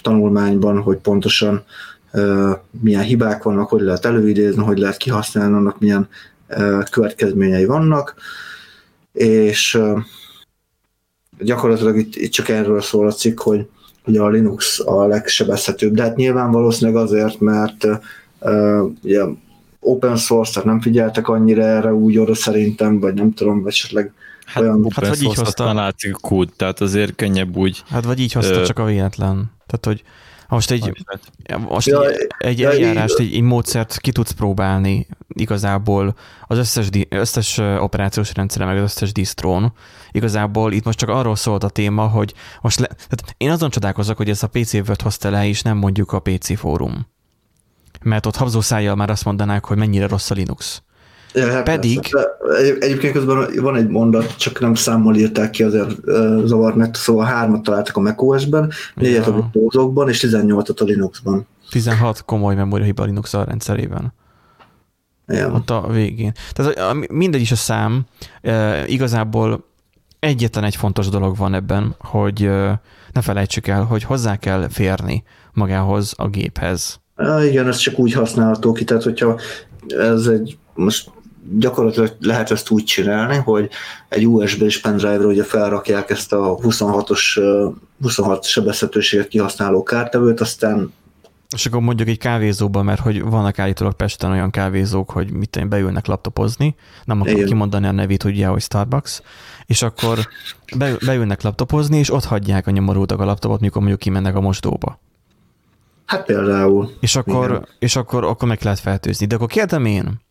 [0.02, 1.64] tanulmányban, hogy pontosan
[2.82, 6.08] milyen hibák vannak, hogy lehet előidézni, hogy lehet kihasználni, annak milyen
[6.92, 8.16] következményei vannak,
[9.16, 9.80] és
[11.40, 13.68] gyakorlatilag itt, itt csak erről szól a cikk, hogy,
[14.04, 17.88] hogy a Linux a legsebezhetőbb, de hát nyilván valószínűleg azért, mert
[18.40, 19.24] uh, ugye
[19.80, 24.14] open source, tehát nem figyeltek annyira erre úgy oda szerintem, vagy nem tudom, vagy esetleg
[24.46, 24.88] Hát, olyan...
[24.96, 25.74] Hát vagy így hozta.
[25.74, 27.84] látszik a kód, tehát azért könnyebb úgy.
[27.90, 28.66] Hát vagy így hozta, ö...
[28.66, 29.52] csak a véletlen.
[29.66, 30.04] Tehát, hogy
[30.48, 31.06] most egy,
[31.68, 36.16] most ja, egy, egy ja, eljárást, egy, egy módszert ki tudsz próbálni igazából
[36.48, 39.74] az összes, összes operációs rendszere, meg az összes disztrón.
[40.12, 44.18] Igazából itt most csak arról szólt a téma, hogy most le, tehát én azon csodálkozok,
[44.18, 47.08] hogy ez a PC Word hozta le, és nem mondjuk a PC fórum.
[48.02, 50.84] Mert ott habzó szájjal már azt mondanák, hogy mennyire rossz a Linux.
[51.36, 52.00] Ja, hát Pedig...
[52.60, 56.96] Egy, egyébként közben van egy mondat, csak nem számmal írták ki, azért uh, zavar meg,
[56.96, 59.34] szóval hármat találtak a macOS-ben, négyet ja.
[59.34, 61.48] a windows és 18-at a Linuxban.
[61.70, 64.14] 16 komoly memóriahiba a Linux rendszerében.
[65.28, 65.52] Ja.
[65.52, 66.32] Ott a végén.
[66.54, 68.06] Tehát mindegy is a szám,
[68.44, 69.66] uh, igazából
[70.20, 72.72] egyetlen egy fontos dolog van ebben, hogy uh,
[73.12, 77.00] ne felejtsük el, hogy hozzá kell férni magához a géphez.
[77.50, 79.40] Igen, ez csak úgy használható ki, tehát hogyha
[79.88, 81.12] ez egy most
[81.50, 83.70] gyakorlatilag lehet ezt úgy csinálni, hogy
[84.10, 87.40] egy USB-s pendrive-ra ugye felrakják ezt a 26-os
[88.02, 90.94] 26 sebezhetőséget kihasználó kártevőt, aztán
[91.56, 95.70] és akkor mondjuk egy kávézóban, mert hogy vannak állítólag Pesten olyan kávézók, hogy mit én
[95.70, 97.50] beülnek laptopozni, nem akarom Igen.
[97.50, 99.22] kimondani a nevét, ugye, hogy Starbucks,
[99.66, 100.20] és akkor
[101.06, 105.00] beülnek laptopozni, és ott hagyják a nyomorultak a laptopot, mikor mondjuk kimennek a mosdóba.
[106.06, 106.92] Hát például.
[107.00, 109.26] És akkor, és akkor, akkor meg lehet feltőzni.
[109.26, 110.22] De akkor kérdem én,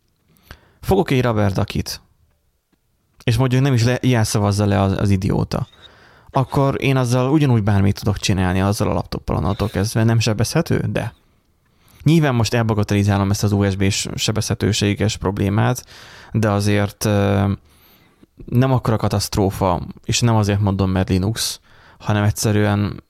[0.85, 2.01] fogok egy rubber duckit,
[3.25, 3.99] és mondjuk nem is le,
[4.57, 5.67] le az, az idióta,
[6.31, 10.05] akkor én azzal ugyanúgy bármit tudok csinálni azzal a laptoppal onnantól kezdve.
[10.05, 10.85] Nem sebezhető?
[10.93, 11.15] De.
[12.03, 15.85] Nyilván most elbagatelizálom ezt az USB-s sebezhetőséges problémát,
[16.33, 17.05] de azért
[18.47, 21.61] nem akkora katasztrófa, és nem azért mondom, mert Linux,
[21.99, 23.03] hanem egyszerűen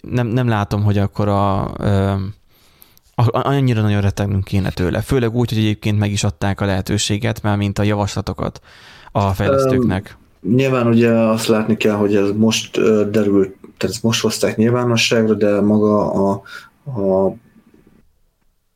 [0.00, 1.72] nem, nem látom, hogy akkor a
[3.26, 5.00] annyira nagyon rettegnünk kéne tőle.
[5.00, 8.60] Főleg úgy, hogy egyébként meg is adták a lehetőséget, már mint a javaslatokat
[9.12, 10.16] a fejlesztőknek.
[10.42, 15.34] Um, nyilván ugye azt látni kell, hogy ez most derült, tehát ezt most hozták nyilvánosságra,
[15.34, 16.42] de maga a,
[16.84, 17.26] a,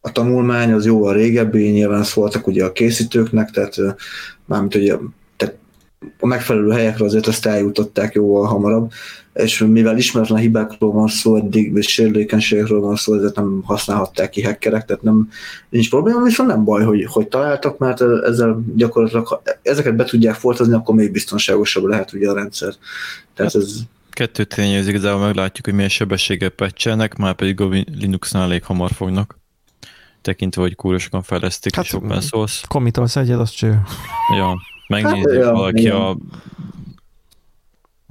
[0.01, 3.75] a tanulmány az jóval régebbi, nyilván szóltak ugye a készítőknek, tehát
[4.45, 4.97] mármint ugye
[6.21, 8.93] a megfelelő helyekre azért ezt eljutották jóval hamarabb,
[9.35, 14.43] és mivel ismeretlen hibákról van szó, eddig és sérülékenységekről van szó, ezért nem használhatták ki
[14.43, 15.29] hackerek, tehát nem,
[15.69, 20.35] nincs probléma, viszont nem baj, hogy, hogy találtak, mert ezzel gyakorlatilag, ha ezeket be tudják
[20.35, 22.75] foltozni, akkor még biztonságosabb lehet ugye a rendszer.
[23.35, 23.79] Tehát ez
[24.11, 27.69] Kettőt tényező, igazából meglátjuk, hogy milyen sebességgel pecselnek, már pedig a
[27.99, 29.41] Linuxnál elég hamar fognak
[30.23, 32.65] tekintve, hogy kúrosokan fejlesztik, hát, és open source.
[32.69, 33.81] Komitolsz egyet, az cső.
[34.37, 34.55] Ja,
[34.89, 36.17] megnézik hát, valaki ja, a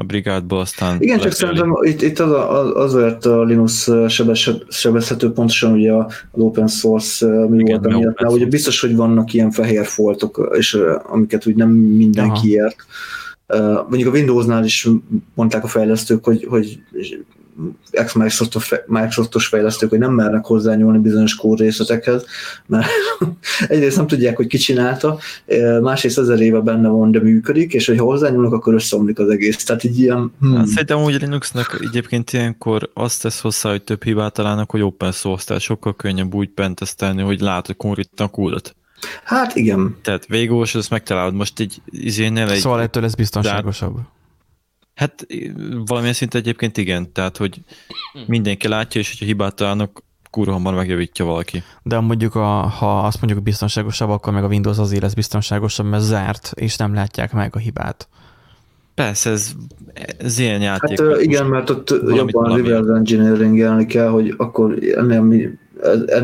[0.02, 1.02] a brigádból, aztán...
[1.02, 3.90] Igen, csak szerintem itt, itt az, a, azért a Linux
[4.70, 9.34] sebezhető pontosan ugye az open source mi Igen, volt, amiatt, mert ugye biztos, hogy vannak
[9.34, 12.66] ilyen fehér foltok, és amiket úgy nem mindenki Aha.
[12.66, 12.76] ért.
[13.48, 14.88] Uh, mondjuk a Windowsnál is
[15.34, 16.80] mondták a fejlesztők, hogy, hogy
[17.92, 22.26] ex-Microsoftos fejlesztők, hogy nem mernek hozzányúlni bizonyos kódrészletekhez,
[22.66, 22.88] mert
[23.68, 25.20] egyrészt nem tudják, hogy ki csinálta,
[25.82, 29.64] másrészt ezer éve benne van, de működik, és hogyha hozzányúlnak, akkor összeomlik az egész.
[29.64, 30.32] Tehát így ilyen...
[30.40, 30.56] Hmm.
[30.56, 35.12] Hát, szerintem úgy Linuxnak egyébként ilyenkor azt tesz hozzá, hogy több hibát találnak, hogy open
[35.12, 38.76] source, tehát sokkal könnyebb úgy pentesztelni, hogy látod konkrétan a kódot.
[39.24, 39.96] Hát igen.
[40.02, 42.60] Tehát végós, ezt megtalálod most egy izénél egy...
[42.60, 43.98] Szóval ettől ez biztonságosabb.
[45.02, 45.28] Hát
[45.86, 47.62] valamilyen szint egyébként igen, tehát hogy
[48.28, 51.64] mindenki látja, és hogyha hibát találnak, kurva hamar megjavítja valaki.
[51.84, 56.04] De mondjuk, a, ha azt mondjuk biztonságosabb, akkor meg a Windows azért lesz biztonságosabb, mert
[56.04, 58.08] zárt, és nem látják meg a hibát.
[58.96, 59.52] Persze, ez,
[60.18, 61.02] ez ilyen játék.
[61.02, 65.60] Hát igen, mert ott jobban reverse engineering kell, hogy akkor ennél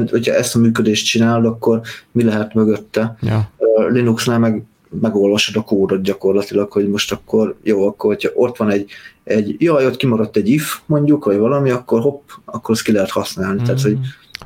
[0.09, 3.17] hogyha ezt a működést csinálod, akkor mi lehet mögötte.
[3.21, 3.49] Ja.
[3.89, 4.63] Linuxnál meg
[5.01, 8.91] megolvasod a kódot gyakorlatilag, hogy most akkor jó, akkor hogyha ott van egy,
[9.23, 13.11] egy jaj, ott kimaradt egy if mondjuk, vagy valami, akkor hopp, akkor azt ki lehet
[13.11, 13.61] használni.
[13.61, 13.63] Mm.
[13.63, 13.97] Tehát, hogy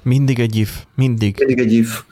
[0.02, 1.36] mindig egy if, mindig.
[1.46, 2.04] Mindig egy if.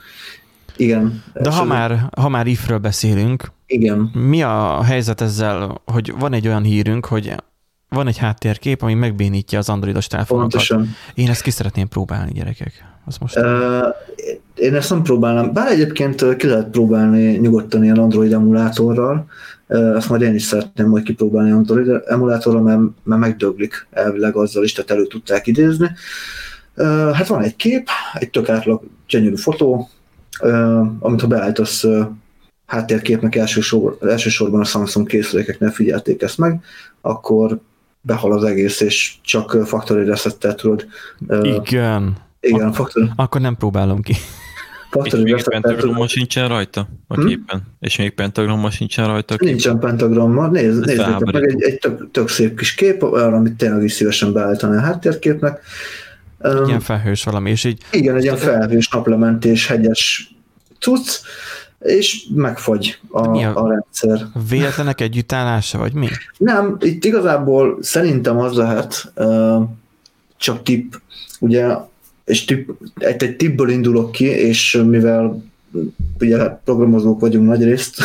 [0.76, 1.22] Igen.
[1.34, 4.10] De ha már, ha már ifről beszélünk, igen.
[4.14, 7.34] mi a helyzet ezzel, hogy van egy olyan hírünk, hogy
[7.88, 10.50] van egy háttérkép, ami megbénítja az androidos telefonokat.
[10.50, 10.94] Pontosan.
[11.14, 12.89] Én ezt ki szeretném próbálni, gyerekek.
[13.06, 13.36] Azt most...
[13.36, 13.44] Uh,
[14.54, 15.52] én ezt nem próbálnám.
[15.52, 19.26] Bár egyébként ki lehet próbálni nyugodtan ilyen Android emulátorral.
[19.68, 24.72] Azt majd én is szeretném majd kipróbálni Android emulátorral, mert, mert megdöglik elvileg azzal is,
[24.72, 25.90] tehát elő tudták idézni.
[27.12, 29.88] Hát van egy kép, egy tök átlag gyönyörű fotó,
[30.98, 31.86] amit ha beállítasz
[32.66, 36.60] háttérképnek elsősor, elsősorban a Samsung készülékeknél figyelték ezt meg,
[37.00, 37.58] akkor
[38.00, 40.86] behal az egész, és csak factory resettel tudod.
[41.42, 42.16] Igen.
[42.40, 43.10] Igen, Ak- factory.
[43.16, 44.14] Akkor nem próbálom ki.
[44.90, 47.26] Factory és még pentagramon sincsen rajta a hm?
[47.26, 47.62] képen?
[47.80, 49.54] És még pentagramon sincsen rajta a képen?
[49.54, 50.50] Nincsen pentagramon.
[50.50, 54.32] Nézd, nézzétek meg, egy, egy tök, tök, szép kis kép, olyan, amit tényleg is szívesen
[54.32, 55.60] beállítani a háttérképnek.
[56.38, 57.82] Egy ilyen felhős valami, és így...
[57.92, 60.34] Igen, egy ilyen felhős naplementés, hegyes
[60.78, 61.20] cucc,
[61.78, 64.26] és megfagy a, mi a, a rendszer.
[64.48, 66.08] Véletlenek együttállása, vagy mi?
[66.36, 69.62] Nem, itt igazából szerintem az lehet, uh,
[70.36, 70.92] csak tipp,
[71.40, 71.66] ugye,
[72.30, 75.42] és tipp, egy, egy tippből indulok ki, és mivel
[76.20, 78.02] ugye programozók vagyunk nagy részt,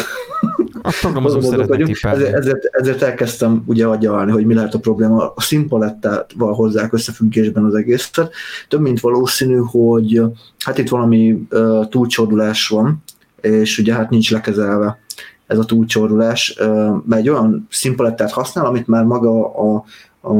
[0.81, 5.33] a programozók vagyunk, ezért, ezért, ezért, elkezdtem ugye agyalni, hogy mi lehet a probléma.
[5.35, 8.31] A szimpalettával hozzák összefüggésben az egészet.
[8.67, 10.21] Több mint valószínű, hogy
[10.65, 13.03] hát itt valami uh, túlcsordulás van,
[13.41, 14.99] és ugye hát nincs lekezelve
[15.47, 16.55] ez a túlcsorulás,
[17.05, 19.83] mert egy olyan szimpalettát használ, amit már maga a,
[20.21, 20.33] a,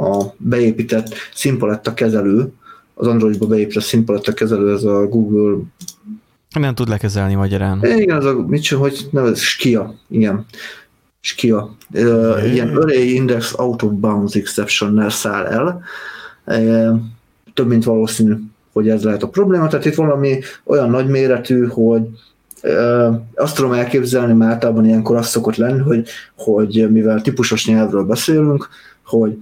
[0.00, 2.52] a beépített szimpaletta kezelő,
[2.94, 5.58] az Androidba beépített szimpaletta kezelő, ez a Google
[6.58, 7.84] nem tud lekezelni magyarán.
[7.84, 10.46] Igen, az a, mit sem, hogy nevez, Skia, igen.
[11.20, 11.76] Skia.
[11.94, 15.82] Uh, ilyen Array Index Out of Bounds Exception-nel száll el.
[16.46, 17.00] Uh,
[17.54, 18.34] több mint valószínű,
[18.72, 19.68] hogy ez lehet a probléma.
[19.68, 22.02] Tehát itt valami olyan nagyméretű, hogy
[23.34, 28.68] azt tudom elképzelni, mert általában ilyenkor az szokott lenni, hogy, hogy mivel típusos nyelvről beszélünk,
[29.04, 29.38] hogy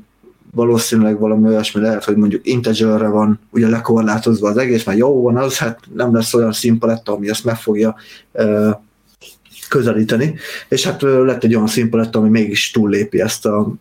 [0.51, 5.37] valószínűleg valami olyasmi lehet, hogy mondjuk integerre van ugye lekorlátozva az egész, mert jó van
[5.37, 7.97] az, hát nem lesz olyan szimpaletta, ami ezt meg fogja
[9.69, 10.35] közelíteni,
[10.69, 13.73] és hát lett egy olyan szimpaletta, ami mégis túllépi ezt a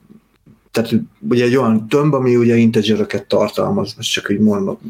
[0.71, 0.93] tehát
[1.29, 4.39] ugye egy olyan tömb, ami ugye integereket tartalmaz, most csak így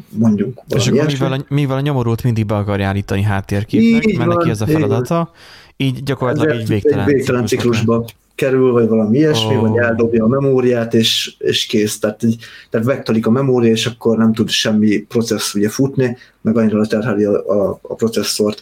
[0.08, 0.60] mondjunk.
[0.68, 4.60] És akkor mivel a, mivel a nyomorult mindig be akarja állítani háttérképnek, mert neki ez
[4.60, 5.30] a feladata,
[5.76, 8.04] így gyakorlatilag egy végtelen, egy végtelen ciklusba
[8.38, 9.60] kerül, vagy valami ilyesmi, oh.
[9.60, 11.98] vagy eldobja a memóriát, és, és kész.
[11.98, 16.56] Tehát, így, tehát vektolik a memória, és akkor nem tud semmi processz ugye futni, meg
[16.56, 18.60] annyira terheli a, a, a processzort.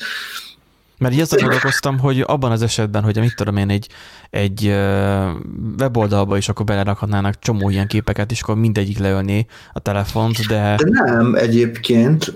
[0.98, 3.88] Mert így ezzel gondolkoztam, hogy abban az esetben, hogy mit tudom én, egy,
[4.30, 4.74] egy
[5.78, 10.76] weboldalba is akkor belerakhatnának csomó ilyen képeket, és akkor mindegyik leölné a telefont, de...
[10.76, 12.32] De nem, egyébként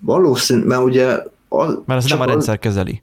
[0.00, 1.18] valószínű, mert ugye...
[1.48, 3.02] Az, mert az nem a rendszer kezeli.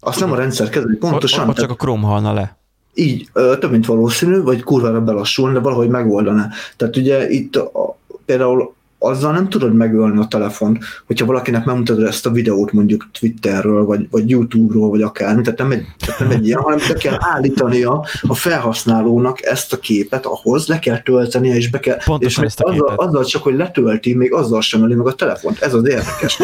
[0.00, 1.48] Azt nem a rendszer kezeli, pontosan.
[1.48, 2.55] Ott csak a Chrome halna le.
[2.98, 6.48] Így, több mint valószínű, vagy kurvára belassulna, de valahogy megoldaná.
[6.76, 12.26] Tehát ugye itt a, például azzal nem tudod megölni a telefont, hogyha valakinek megmutatod ezt
[12.26, 16.46] a videót mondjuk Twitterről, vagy, vagy YouTube-ról, vagy akár, tehát nem egy, tehát nem egy
[16.46, 21.70] ilyen, hanem be kell állítania a felhasználónak ezt a képet ahhoz, le kell töltenie, és
[21.70, 24.94] be kell, Pontosan és ezt a azzal, azzal csak, hogy letölti, még azzal sem öli
[24.94, 25.60] meg a telefont.
[25.60, 26.38] Ez az érdekes.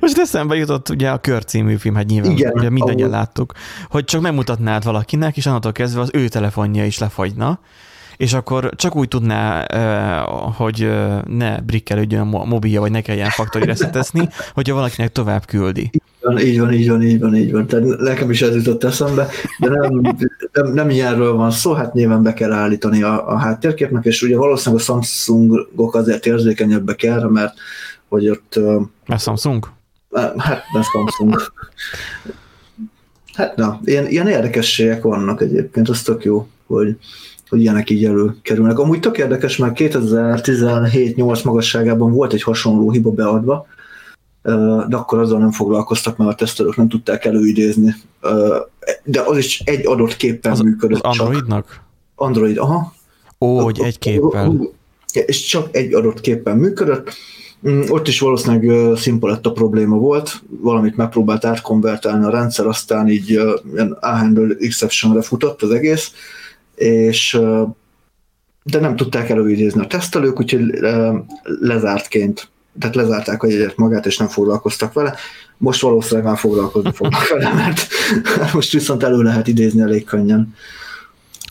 [0.00, 3.52] Most eszembe jutott ugye a Kör című film, hát nyilván Igen, ugye mindannyian láttuk,
[3.88, 7.60] hogy csak megmutatnád valakinek, és annatól kezdve az ő telefonja is lefagyna,
[8.16, 9.66] és akkor csak úgy tudná,
[10.56, 10.90] hogy
[11.28, 15.90] ne brikkelődjön a mobilja, vagy ne kelljen faktori reszetezni, hogyha valakinek tovább küldi.
[16.38, 17.66] Így van, így van, így van, így van.
[17.66, 20.00] Tehát nekem is ez jutott eszembe, de nem,
[20.52, 24.36] nem, nem ilyenről van szó, hát nyilván be kell állítani a, a háttérképnek, és ugye
[24.36, 27.54] valószínűleg a Samsungok azért érzékenyebbek erre, mert
[28.08, 28.58] hogy ott...
[29.06, 29.68] Mert Samsung?
[30.12, 31.52] Hát, mert Samsung.
[33.34, 36.96] Hát na, ilyen, ilyen érdekességek vannak egyébként, az tök jó, hogy
[37.48, 38.78] hogy ilyenek így előkerülnek.
[38.78, 43.66] Amúgy tök érdekes, mert 2017-8 magasságában volt egy hasonló hiba beadva,
[44.88, 47.94] de akkor azzal nem foglalkoztak, mert a tesztelők nem tudták előidézni.
[49.04, 51.02] De az is egy adott képpen az, működött.
[51.02, 51.68] Az Androidnak?
[51.68, 51.82] Csak.
[52.14, 52.94] Android, aha.
[53.40, 54.68] Ó, hogy egy képpel.
[55.12, 57.14] És csak egy adott képpen működött.
[57.68, 63.96] Mm, ott is valószínűleg szimpaletta probléma volt, valamit megpróbált átkonvertálni a rendszer, aztán így ilyen
[64.00, 66.12] A-handle exception-re futott az egész,
[66.74, 67.40] és
[68.62, 70.60] de nem tudták előidézni a tesztelők, úgyhogy
[71.60, 75.14] lezártként, tehát lezárták a jegyet magát, és nem foglalkoztak vele.
[75.58, 77.88] Most valószínűleg már foglalkozni fognak vele, mert
[78.52, 80.54] most viszont elő lehet idézni elég könnyen.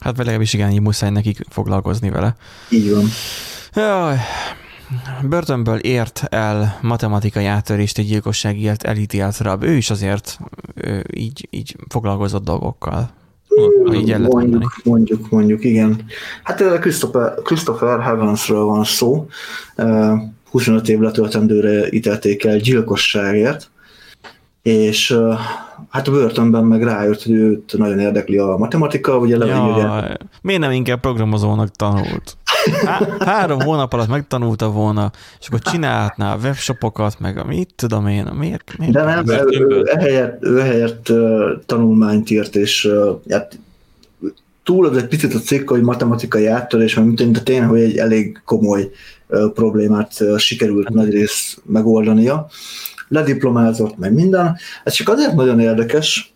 [0.02, 2.36] Hát legalábbis igen, így muszáj nekik foglalkozni vele.
[2.70, 3.06] Így van.
[3.74, 4.18] Jaj,
[5.24, 9.64] börtönből ért el matematikai áttörést egy gyilkosságért elítélt rab.
[9.64, 10.40] Ő is azért
[10.76, 13.10] ő így, így foglalkozott dolgokkal.
[13.94, 16.06] Így el mondjuk, mondjuk, mondjuk, igen.
[16.44, 19.28] Hát Christopher, Christopher Heavensről van szó.
[20.52, 23.70] 25 év letöltendőre ítélték el gyilkosságért,
[24.62, 25.18] és
[25.90, 30.72] hát a börtönben meg rájött, hogy őt nagyon érdekli a matematika, ugye ja, Miért nem
[30.72, 32.38] inkább programozónak tanult?
[32.86, 38.08] Há- három hónap alatt megtanulta volna, és akkor csinálhatná a webshopokat, meg a mit tudom
[38.08, 38.78] én, miért?
[38.78, 39.24] miért De nem,
[39.84, 41.12] ehelyett, ehelyett
[41.66, 42.90] tanulmányt írt, és
[43.30, 43.60] hát
[44.64, 48.42] túl az egy picit a cikk, hogy matematikai áttörés, mert mint tényleg, hogy egy elég
[48.46, 48.92] komoly
[49.54, 52.48] problémát sikerült nagy rész megoldania.
[53.08, 54.58] Lediplomázott, meg minden.
[54.84, 56.34] Ez csak azért nagyon érdekes,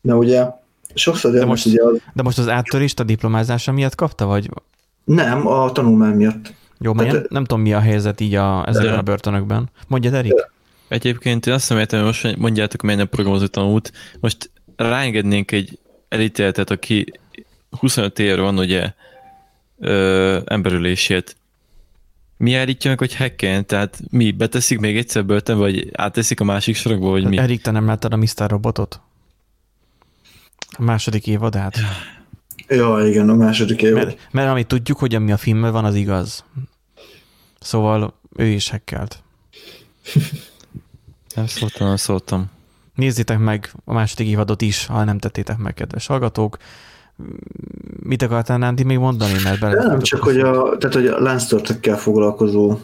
[0.00, 0.46] mert ugye
[0.94, 1.96] sokszor de most, ugye az...
[2.14, 4.50] de most az áttörést a diplomázása miatt kapta, vagy
[5.06, 6.52] nem, a tanulmány miatt.
[6.78, 9.70] Jó, mert Tehát, nem tudom, mi a helyzet így a, ezekben a börtönökben.
[9.86, 10.32] Mondja, Erik?
[10.88, 15.78] Egyébként én azt nem értem, hogy most mondjátok, hogy mennyire programozó tanult, most ráengednénk egy
[16.08, 17.12] elítéltet, aki
[17.70, 18.92] 25 év van ugye
[19.78, 21.36] ö, emberülését.
[22.36, 23.66] Mi állítja meg, hogy hacken?
[23.66, 27.38] Tehát mi beteszik még egyszer börtön, vagy átteszik a másik sorokba, vagy mi?
[27.38, 28.50] Erik, te nem láttad a Mr.
[28.50, 29.00] Robotot?
[30.78, 31.78] A második évadát?
[32.68, 33.92] Ja, igen, a második év.
[33.92, 36.44] Mert, mert amit tudjuk, hogy ami a filmben van, az igaz.
[37.60, 39.22] Szóval ő is hekkelt.
[41.34, 42.50] nem szóltam, nem szóltam.
[42.94, 46.56] Nézzétek meg a második évadot is, ha nem tettétek meg, kedves hallgatók.
[48.02, 49.32] Mit akartál Nándi még mondani?
[49.44, 52.78] Mert bele nem, csak hogy a, tehát, hogy a lánctörtekkel foglalkozó,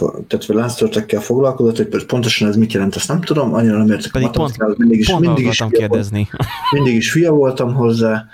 [0.00, 4.12] tehát hogy lánctörtekkel foglalkozott, hogy pontosan ez mit jelent, ezt nem tudom, annyira nem értek
[4.12, 6.28] Pedig pont, mindig is, pont mindig is kérdezni.
[6.30, 8.26] Volt, mindig is fia voltam hozzá,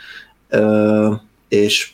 [1.49, 1.93] és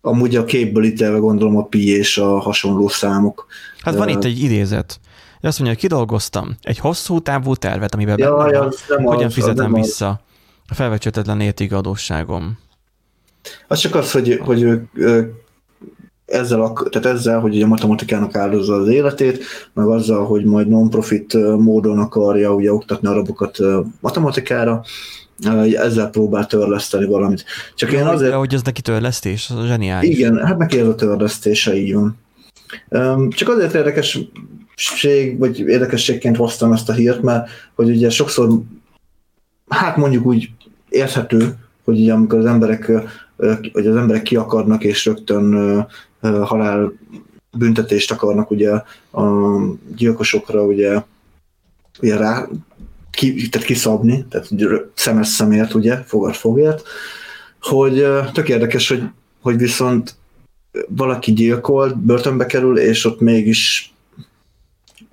[0.00, 3.46] amúgy a képből ítélve gondolom a pi és a hasonló számok.
[3.78, 5.00] Hát van itt egy idézet.
[5.42, 9.32] Azt mondja, hogy kidolgoztam egy hosszú távú tervet, amiben ja, benne van, ja, hogyan az,
[9.32, 10.16] fizetem az vissza az.
[10.68, 12.58] a felvecsötetlen értékadósságom.
[13.68, 15.32] Az csak az, hogy, hogy ők, ők
[16.24, 21.34] ezzel, a, tehát ezzel, hogy a matematikának áldozza az életét, meg azzal, hogy majd non-profit
[21.58, 23.58] módon akarja ugye oktatni a rabokat
[24.00, 24.84] matematikára,
[25.74, 27.44] ezzel próbál törleszteni valamit.
[27.74, 28.34] Csak én azért...
[28.34, 30.18] hogy ez neki törlesztés, az zseniális.
[30.18, 32.18] Igen, hát neki ez a törlesztése, így van.
[33.28, 38.60] Csak azért érdekesség, vagy érdekességként hoztam ezt a hírt, mert hogy ugye sokszor,
[39.68, 40.50] hát mondjuk úgy
[40.88, 42.92] érthető, hogy ugye amikor az emberek,
[43.72, 45.86] hogy az emberek ki akarnak, és rögtön
[46.20, 46.92] halál
[47.56, 48.70] büntetést akarnak ugye
[49.12, 49.24] a
[49.96, 51.02] gyilkosokra ugye,
[52.02, 52.48] ugye rá
[53.20, 54.48] ki, tehát kiszabni, tehát
[54.94, 56.82] szemes szemért, ugye, fogad fogért,
[57.60, 59.02] hogy tök érdekes, hogy,
[59.40, 60.14] hogy viszont
[60.88, 63.92] valaki gyilkolt, börtönbe kerül, és ott mégis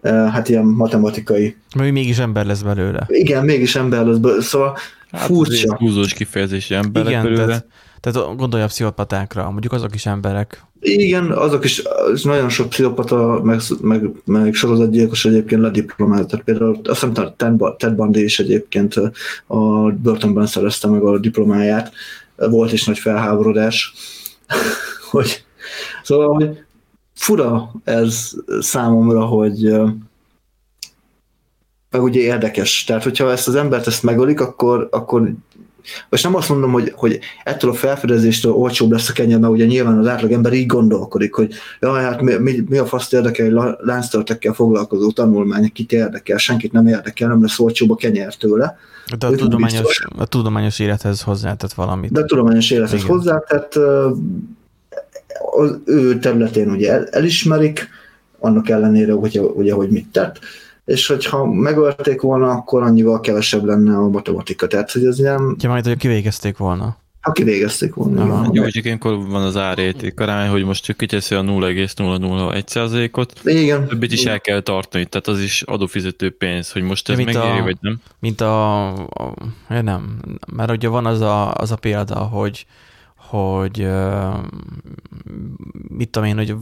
[0.04, 1.56] hát ilyen matematikai.
[1.76, 3.06] Mert mégis ember lesz belőle.
[3.08, 4.78] Igen, mégis ember lesz belőle, szóval
[5.12, 5.76] hát furcsa.
[5.76, 7.46] Húzós kifejezési emberek Igen, belőle.
[7.46, 7.65] Tehát,
[8.12, 10.65] tehát gondolja a pszichopatákra, mondjuk azok is emberek.
[10.80, 11.84] Igen, azok is,
[12.24, 16.28] nagyon sok pszichopata, meg, meg, meg sorozatgyilkos egyébként lediplomált.
[16.28, 17.34] Tehát például azt hiszem
[17.78, 18.96] Ted Bundy is egyébként
[19.48, 21.93] a börtönben szerezte meg a diplomáját.
[22.36, 23.93] Volt is nagy felháborodás,
[25.12, 25.46] hogy
[26.04, 26.63] szóval, hogy
[27.13, 29.72] fura ez számomra, hogy
[31.91, 32.84] meg ugye érdekes.
[32.84, 35.32] Tehát, hogyha ezt az embert ezt megölik, akkor, akkor
[36.10, 39.65] most nem azt mondom, hogy, hogy ettől a felfedezéstől olcsóbb lesz a kenyér, mert ugye
[39.65, 43.50] nyilván az átlag ember így gondolkodik, hogy jaj, hát mi, mi, mi a faszt érdekel,
[43.50, 48.77] hogy lánctörtekkel foglalkozó tanulmány, kit érdekel, senkit nem érdekel, nem lesz olcsóbb a kenyér tőle.
[49.17, 52.12] De a tudományos, a tudományos élethez hozzátett valamit.
[52.12, 53.15] De a tudományos élethez Igen.
[53.15, 53.75] hozzátett,
[55.52, 57.90] az ő területén ugye elismerik,
[58.40, 60.40] annak ellenére, hogy, ugye, hogy mit tett,
[60.88, 64.67] és hogyha megölték volna, akkor annyival kevesebb lenne a matematika.
[64.67, 65.56] Tehát, hogy ez nem...
[65.60, 66.98] Ja, majd, hogy kivégezték volna.
[67.21, 68.50] Aki végezték volna.
[68.52, 73.88] Jó, hogy ilyenkor van az árérték arány, hogy most csak kiteszi a 0,001%-ot, Igen.
[73.88, 77.63] többit is el kell tartani, tehát az is adófizető pénz, hogy most ez megéri, a,
[77.63, 78.02] vagy nem?
[78.19, 79.33] Mint a, a,
[79.67, 80.19] nem,
[80.56, 82.65] mert ugye van az a, az a példa, hogy
[83.15, 83.88] hogy
[85.88, 86.56] mit tudom én, hogy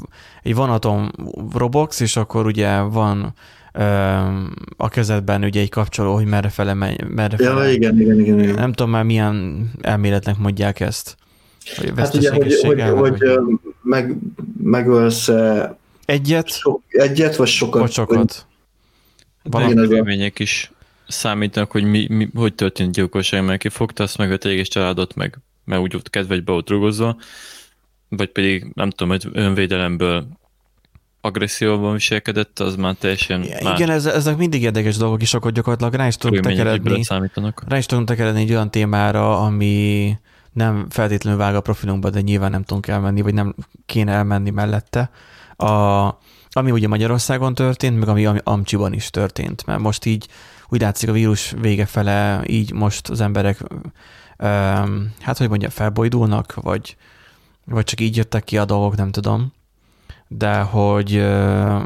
[0.43, 1.11] egy vonaton
[1.53, 3.34] Robox, és akkor ugye van
[4.78, 7.63] a kezedben ugye egy kapcsoló, hogy merre fele megy, merre fele.
[7.63, 8.55] Ja, igen, igen, igen, igen.
[8.55, 11.17] Nem tudom már milyen elméletnek mondják ezt.
[11.76, 13.43] Hogy hát ugye, hogy, hogy, hogy, hogy
[13.82, 14.15] meg,
[14.63, 15.30] megölsz
[16.05, 17.82] egyet, so, egyet, vagy sokat.
[17.82, 18.45] Vagy sokat.
[19.43, 20.71] Valami vélemények is
[21.07, 25.15] számítanak, hogy mi, mi, hogy történt gyilkosság, mert ki fogta azt meg a egész családot
[25.15, 27.17] meg, mert úgy volt kedve, hogy be volt rugozva,
[28.09, 30.28] vagy pedig nem tudom, hogy önvédelemből
[31.26, 33.76] agresszióban viselkedett, az már teljesen Igen.
[33.76, 37.03] Igen, ez, ezek mindig érdekes dolgok, is, akkor gyakorlatilag rá is tudunk tekeredni,
[37.67, 40.17] rá is tudunk tekeredni egy olyan témára, ami
[40.51, 43.55] nem feltétlenül vág a profilunkba, de nyilván nem tudunk elmenni, vagy nem
[43.86, 45.09] kéne elmenni mellette.
[45.55, 45.69] A,
[46.49, 50.28] ami ugye Magyarországon történt, meg ami, ami Amcsiban is történt, mert most így
[50.69, 53.59] úgy látszik a vírus vége fele, így most az emberek,
[55.19, 56.95] hát hogy mondja, felbojdulnak, vagy,
[57.65, 59.53] vagy csak így jöttek ki a dolgok, nem tudom
[60.28, 61.82] de hogy uh,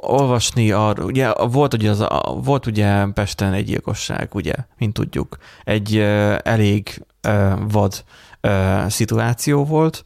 [0.00, 2.06] olvasni arra, ugye volt ugye, az,
[2.42, 8.04] volt ugye Pesten egy gyilkosság, ugye, mint tudjuk, egy uh, elég uh, vad
[8.42, 10.02] uh, szituáció volt,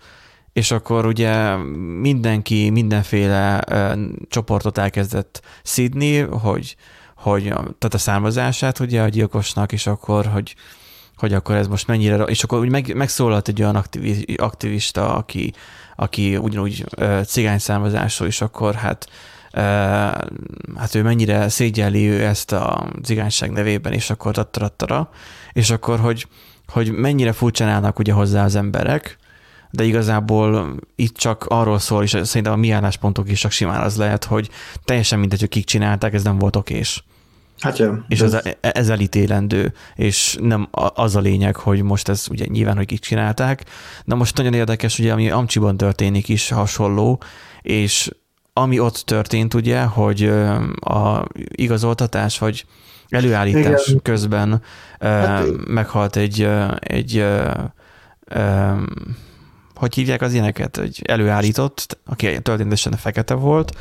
[0.53, 1.57] és akkor ugye
[2.01, 6.77] mindenki mindenféle uh, csoportot elkezdett szidni, hogy,
[7.17, 10.55] hogy tehát a származását ugye a gyilkosnak, és akkor, hogy
[11.21, 13.85] hogy akkor ez most mennyire, és akkor úgy meg, megszólalt egy olyan
[14.37, 15.53] aktivista, aki,
[16.01, 16.85] aki ugyanúgy
[17.27, 19.09] cigány származású, és akkor hát
[20.77, 25.11] hát ő mennyire szégyelli ő ezt a cigányság nevében, és akkor tattarattara,
[25.53, 26.27] és akkor, hogy,
[26.69, 29.19] hogy mennyire furcsán állnak ugye hozzá az emberek,
[29.71, 33.97] de igazából itt csak arról szól, és szerintem a mi álláspontok is csak simán az
[33.97, 34.51] lehet, hogy
[34.85, 37.05] teljesen mindegy, hogy kik csinálták, ez nem volt okés.
[37.61, 37.93] Hát jó.
[38.09, 42.87] És ez, ez elítélendő, és nem az a lényeg, hogy most ez ugye nyilván, hogy
[42.87, 43.65] kik csinálták.
[44.05, 47.23] Na most nagyon érdekes, ugye, ami Amcsiban történik is hasonló,
[47.63, 48.11] és
[48.53, 50.25] ami ott történt, ugye, hogy
[50.81, 52.65] a igazoltatás, vagy
[53.09, 54.03] előállítás Igen.
[54.03, 54.63] közben
[55.01, 56.49] hát, meghalt egy,
[56.79, 57.25] egy
[59.75, 63.73] hogy hívják az ilyeneket, hogy előállított, aki történetesen fekete volt,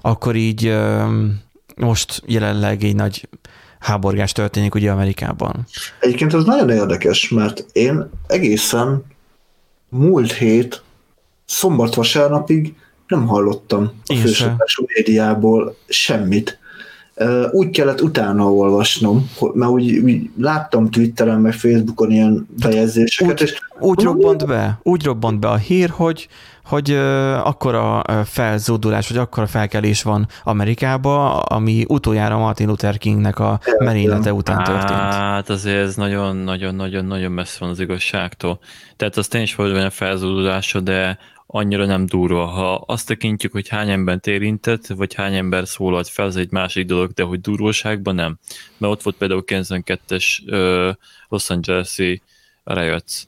[0.00, 0.76] akkor így
[1.76, 3.28] most jelenleg egy nagy
[3.78, 5.66] háborgás történik ugye Amerikában.
[6.00, 9.04] Egyébként ez nagyon érdekes, mert én egészen
[9.88, 10.82] múlt hét
[11.44, 12.74] szombat-vasárnapig
[13.06, 16.58] nem hallottam a fősokású médiából semmit.
[17.50, 23.32] Úgy kellett utána olvasnom, mert úgy, úgy láttam Twitteren, meg Facebookon ilyen bejegyzéseket.
[23.32, 26.28] Úgy, és úgy robbant be, úgy robbant be a hír, hogy
[26.64, 26.90] hogy
[27.44, 34.64] akkora felzódulás, vagy akkora felkelés van Amerikába, ami utoljára Martin Luther Kingnek a merénylete után
[34.64, 35.00] történt.
[35.00, 38.58] Hát azért ez nagyon-nagyon-nagyon-nagyon messze van az igazságtól.
[38.96, 42.44] Tehát az tényleg volt benne felzódulása, de annyira nem durva.
[42.44, 46.86] Ha azt tekintjük, hogy hány embert érintett, vagy hány ember szólalt fel, az egy másik
[46.86, 48.38] dolog, de hogy durvóságban nem.
[48.76, 50.94] Mert ott volt például 92-es uh,
[51.28, 52.22] Los Angeles-i
[52.64, 53.22] Riots,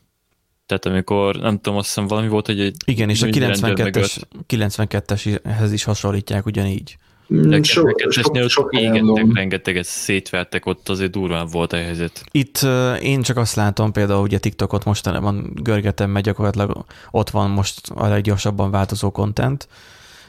[0.68, 2.76] tehát amikor, nem tudom, azt hiszem valami volt, hogy egy...
[2.84, 4.16] Igen, és a 92-es,
[4.48, 6.96] 92-eshez is hasonlítják ugyanígy.
[7.30, 12.24] A 92-esnél so, so, égettek, rengeteget szétvertek, ott azért durván volt a helyzet.
[12.30, 17.50] Itt uh, én csak azt látom, például ugye TikTokot mostanában görgetem, mert gyakorlatilag ott van
[17.50, 19.68] most a leggyorsabban változó content,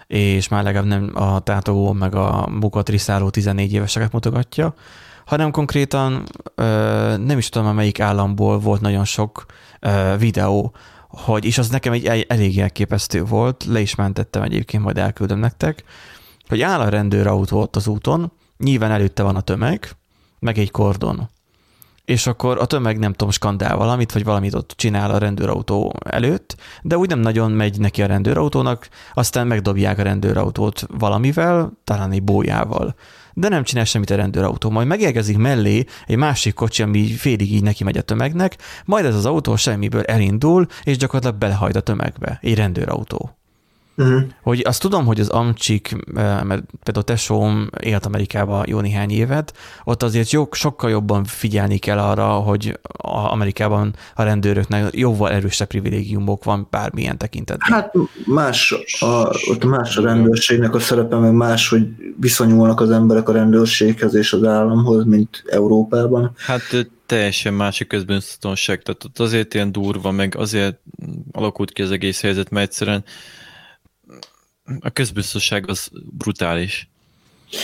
[0.07, 4.73] és már legalább nem a tátogó meg a mukat riszáló 14 éveseket mutogatja,
[5.25, 6.23] hanem konkrétan
[7.25, 9.45] nem is tudom, melyik államból volt nagyon sok
[10.17, 10.73] videó,
[11.07, 15.83] hogy, és az nekem egy elég elképesztő volt, le is mentettem egyébként, majd elküldöm nektek,
[16.49, 19.89] hogy áll a rendőrautó ott az úton, nyilván előtte van a tömeg,
[20.39, 21.29] meg egy kordon.
[22.05, 26.55] És akkor a tömeg nem tudom, skandál valamit, vagy valamit ott csinál a rendőrautó előtt,
[26.81, 32.23] de úgy nem nagyon megy neki a rendőrautónak, aztán megdobják a rendőrautót valamivel, talán egy
[32.23, 32.95] bójával
[33.33, 34.69] de nem csinál semmit a rendőrautó.
[34.69, 39.15] Majd megérkezik mellé egy másik kocsi, ami félig így neki megy a tömegnek, majd ez
[39.15, 43.38] az autó semmiből elindul, és gyakorlatilag belehajt a tömegbe, egy rendőrautó.
[43.99, 44.21] Uh-huh.
[44.41, 50.03] Hogy azt tudom, hogy az Amcsik, mert például tesóm élt Amerikában jó néhány évet, ott
[50.03, 56.43] azért jó, sokkal jobban figyelni kell arra, hogy a Amerikában a rendőröknek jóval erősebb privilégiumok
[56.43, 57.71] van bármilyen tekintetben.
[57.71, 57.93] Hát
[58.25, 59.05] más a,
[59.49, 61.87] ott más a rendőrségnek a szerepe, meg más, hogy
[62.19, 66.31] viszonyulnak az emberek a rendőrséghez és az államhoz, mint Európában.
[66.37, 70.79] Hát teljesen másik közbiztonság, tehát ott azért ilyen durva, meg azért
[71.31, 73.03] alakult ki az egész helyzet, mert egyszerűen
[74.79, 76.89] a közbiztonság az brutális.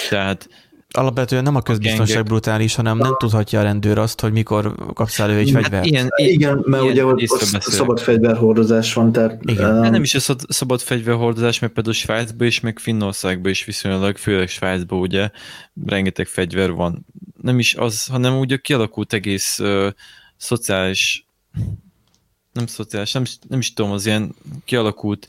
[0.10, 0.50] Tehát
[0.98, 2.26] Alapvetően nem a közbiztonság gengek.
[2.26, 5.86] brutális, hanem nem tudhatja a rendőr azt, hogy mikor kapsz elő egy hát fegyvert.
[5.86, 9.40] Ilyen, Igen, mert ilyen ugye ott, ott szabad fegyverhordozás van, tehát...
[9.42, 9.76] Igen.
[9.76, 9.92] Um...
[9.92, 15.00] Nem is a szabad fegyverhordozás, mert például Svájcban is, meg Finnországban is viszonylag, főleg Svájcban
[15.00, 15.30] ugye
[15.86, 17.06] rengeteg fegyver van.
[17.42, 19.88] Nem is az, hanem ugye kialakult egész uh,
[20.38, 21.26] szociális
[22.52, 24.36] nem szociális, nem, nem is tudom, az ilyen
[24.66, 25.28] kialakult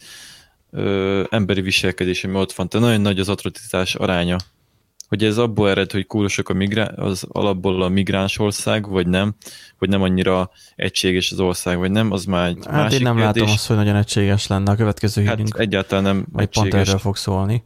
[0.76, 2.68] ö, emberi viselkedés, ami ott van.
[2.68, 4.36] Tehát nagyon nagy az atrocitás aránya.
[5.08, 9.34] Hogy ez abból ered, hogy kúrosok a migrá- az alapból a migráns ország, vagy nem,
[9.78, 13.16] vagy nem annyira egységes az ország, vagy nem, az már egy hát másik én nem
[13.16, 13.40] kérdés.
[13.40, 15.58] látom azt, hogy nagyon egységes lenne a következő hát hírünk.
[15.58, 17.64] egyáltalán nem Vagy pont erről fog szólni.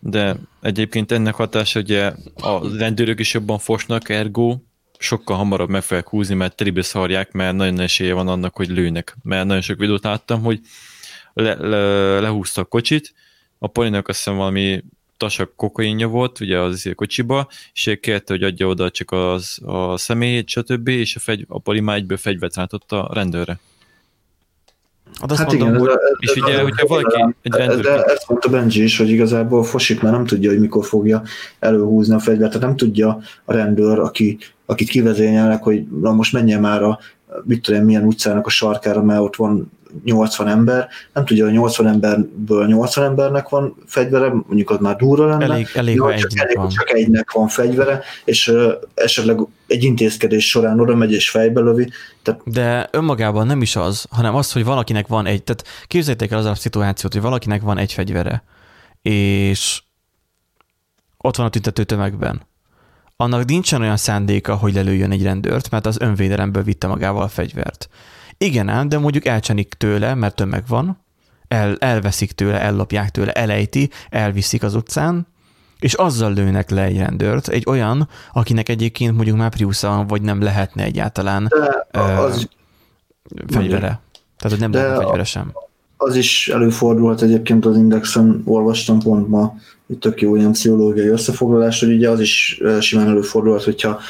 [0.00, 4.56] De egyébként ennek hatása, ugye a rendőrök is jobban fosnak, ergo
[4.98, 9.16] sokkal hamarabb meg fogják húzni, mert telibe szarják, mert nagyon esélye van annak, hogy lőnek.
[9.22, 10.60] Mert nagyon sok videót láttam, hogy
[11.42, 13.14] le, le, lehúzta a kocsit,
[13.58, 14.84] a Polinak azt hiszem valami
[15.16, 19.96] tasak kokainja volt, ugye az a kocsiba, és kérte, hogy adja oda csak az, a
[19.96, 23.58] személyét, stb., és a, fegy, a Poli már egyből fegyvert rátott a rendőrre.
[25.20, 27.80] Hát, hát mondom, igen, hogy, ez és ugye, ez hogyha valaki egy rendőr...
[27.80, 31.22] De ezt mondta Benji is, hogy igazából Fosik már nem tudja, hogy mikor fogja
[31.58, 36.60] előhúzni a fegyvert, tehát nem tudja a rendőr, aki, akit kivezényelnek, hogy na most menjen
[36.60, 36.98] már a
[37.44, 39.72] mit tudom, milyen utcának a sarkára, mert ott van
[40.04, 45.26] 80 ember, nem tudja, hogy 80 emberből 80 embernek van fegyvere, mondjuk az már durva
[45.26, 46.68] lenne, elég, elég, Jó, csak, elég van.
[46.68, 51.90] csak egynek van fegyvere, és uh, esetleg egy intézkedés során oda megy és fejbe lövi.
[52.22, 52.40] Tehát...
[52.44, 56.44] De önmagában nem is az, hanem az, hogy valakinek van egy, tehát képzeljétek el az
[56.44, 58.42] a szituációt, hogy valakinek van egy fegyvere,
[59.02, 59.82] és
[61.16, 62.46] ott van a tüntető tömegben.
[63.16, 67.88] Annak nincsen olyan szándéka, hogy lelőjön egy rendőrt, mert az önvédelemből vitte magával a fegyvert.
[68.38, 70.98] Igen ám, de mondjuk elcsenik tőle, mert tömeg van,
[71.48, 75.26] el, elveszik tőle, ellopják tőle, elejti, elviszik az utcán,
[75.80, 80.42] és azzal lőnek le egy rendőrt, egy olyan, akinek egyébként mondjuk már Priusza vagy nem
[80.42, 81.48] lehetne egyáltalán
[81.90, 82.48] de az,
[83.46, 84.00] fegyvere.
[84.36, 85.52] Tehát, hogy nem lehet fegyvere sem.
[85.96, 89.56] Az is előfordulhat egyébként az Indexen, olvastam pont ma,
[89.90, 94.00] egy tök jó ilyen pszichológiai összefoglalás, hogy ugye az is simán előfordulhat, hogyha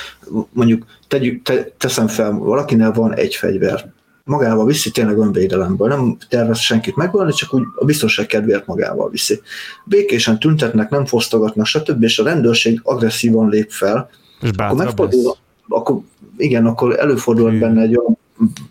[0.52, 3.92] mondjuk tegyük, te, teszem fel, valakinél van egy fegyver,
[4.28, 9.40] magával viszi tényleg önvédelemből, nem tervez senkit megölni, csak úgy a biztonság kedvéért magával viszi.
[9.84, 12.02] Békésen tüntetnek, nem fosztogatnak, stb.
[12.02, 14.10] és a rendőrség agresszívan lép fel,
[14.40, 15.34] és akkor megfordul,
[15.68, 16.00] akkor
[16.36, 18.18] igen, akkor előfordul benne egy olyan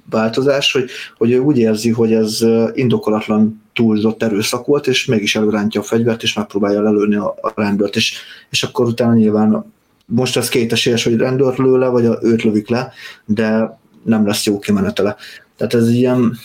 [0.10, 2.40] változás, hogy, hogy ő úgy érzi, hogy ez
[2.74, 7.96] indokolatlan túlzott erőszak volt, és mégis előrántja a fegyvert, és megpróbálja lelőni a, a rendőrt,
[7.96, 8.18] és,
[8.50, 9.74] és akkor utána nyilván
[10.06, 12.92] most ez kétesélyes, hogy rendőrt lő le, vagy a, őt lövik le,
[13.26, 15.16] de nem lesz jó kimenetele.
[15.58, 16.38] Tehát ez ilyen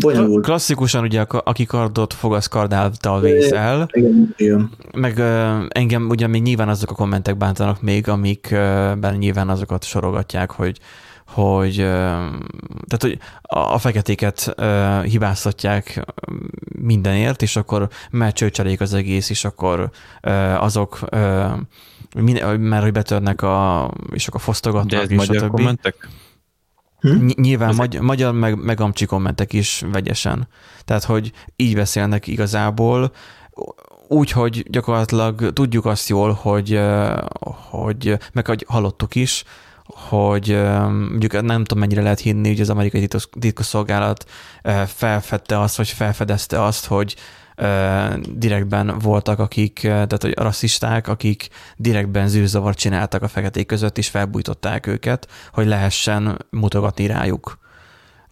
[0.00, 0.44] bonyolult.
[0.44, 3.88] Klasszikusan ugye, aki kardot fog, az kardáltal vészel.
[3.92, 4.70] Igen, igen.
[4.92, 5.20] Meg
[5.68, 10.78] engem ugye még nyilván azok a kommentek bántanak még, amikben nyilván azokat sorogatják, hogy
[11.26, 11.74] hogy,
[12.86, 14.54] tehát, hogy a feketéket
[15.02, 16.04] hibáztatják
[16.78, 18.40] mindenért, és akkor mert
[18.78, 19.90] az egész, és akkor
[20.58, 20.98] azok
[22.58, 26.08] mert hogy betörnek a, és akkor fosztogatnak, De ez és magyar kommentek?
[27.04, 27.26] Hm?
[27.34, 27.80] Nyilván Ezek...
[27.80, 30.48] magyar, magyar meg, meg amcsi kommentek is vegyesen.
[30.84, 33.12] Tehát, hogy így beszélnek igazából,
[34.08, 36.80] úgy, hogy gyakorlatilag tudjuk azt jól, hogy,
[37.70, 39.44] hogy meg hogy hallottuk is,
[39.84, 40.48] hogy
[40.88, 44.30] mondjuk nem tudom mennyire lehet hinni, hogy az amerikai titkosszolgálat
[44.86, 47.16] felfedte azt, vagy felfedezte azt, hogy
[48.34, 54.86] direktben voltak, akik, tehát hogy rasszisták, akik direktben zűrzavart csináltak a feketék között, és felbújtották
[54.86, 57.58] őket, hogy lehessen mutogatni rájuk.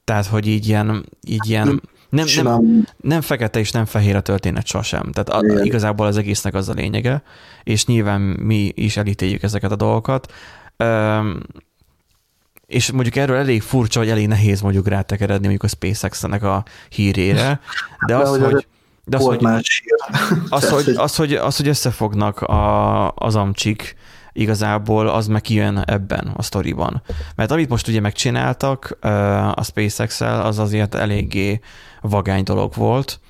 [0.04, 4.66] Tehát, hogy így ilyen, így ilyen nem, nem, nem fekete és nem fehér a történet
[4.66, 5.12] sosem.
[5.12, 7.22] Tehát a, igazából az egésznek az a lényege,
[7.62, 10.32] és nyilván mi is elítéljük ezeket a dolgokat.
[12.66, 17.60] és mondjuk erről elég furcsa, vagy elég nehéz mondjuk rátekeredni mondjuk a SpaceX-nek a hírére,
[18.06, 18.66] de az, hogy,
[19.12, 19.82] de az, hogy, más
[20.48, 23.96] az, hogy, az, hogy, az, hogy összefognak a, az amcsik,
[24.32, 27.02] igazából az meg kijön ebben a sztoriban.
[27.36, 28.96] Mert amit most ugye megcsináltak
[29.54, 31.60] a SpaceX-el, az azért eléggé
[32.00, 33.20] vagány dolog volt,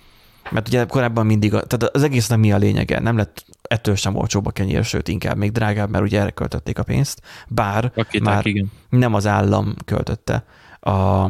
[0.50, 3.00] Mert ugye korábban mindig, tehát az egésznek mi a lényege?
[3.00, 6.78] Nem lett ettől sem olcsóbb a kenyér, sőt inkább még drágább, mert ugye erre költötték
[6.78, 8.70] a pénzt, bár Rakéták, már igen.
[8.88, 10.44] nem az állam költötte
[10.80, 11.26] a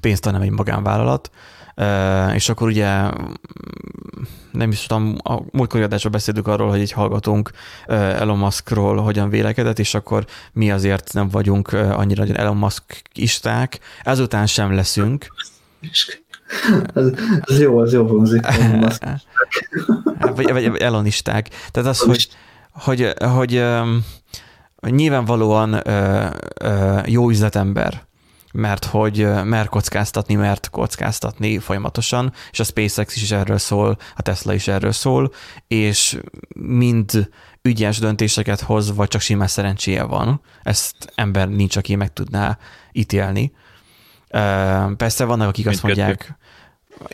[0.00, 1.30] pénzt, hanem egy magánvállalat,
[2.34, 3.10] és akkor ugye
[4.52, 7.50] nem is tudom, a múltkori adásban beszéltük arról, hogy egy hallgatónk
[7.86, 14.46] Elon Muskról hogyan vélekedett, és akkor mi azért nem vagyunk annyira Elon Musk isták, ezután
[14.46, 15.26] sem leszünk.
[16.94, 17.06] Ez,
[17.40, 18.46] ez jó, az jó hangzik.
[20.36, 21.48] vagy, vagy elonisták.
[21.70, 22.28] Tehát az, hogy,
[22.72, 23.64] hogy, hogy,
[24.76, 25.82] hogy nyilvánvalóan
[27.06, 28.02] jó üzletember,
[28.52, 34.54] mert hogy mer kockáztatni, mert kockáztatni folyamatosan, és a SpaceX is erről szól, a Tesla
[34.54, 35.32] is erről szól,
[35.66, 36.18] és
[36.58, 37.30] mind
[37.62, 40.40] ügyes döntéseket hoz, vagy csak simán szerencséje van.
[40.62, 42.58] Ezt ember nincs, aki meg tudná
[42.92, 43.52] ítélni.
[44.96, 46.38] Persze vannak, akik azt mondják,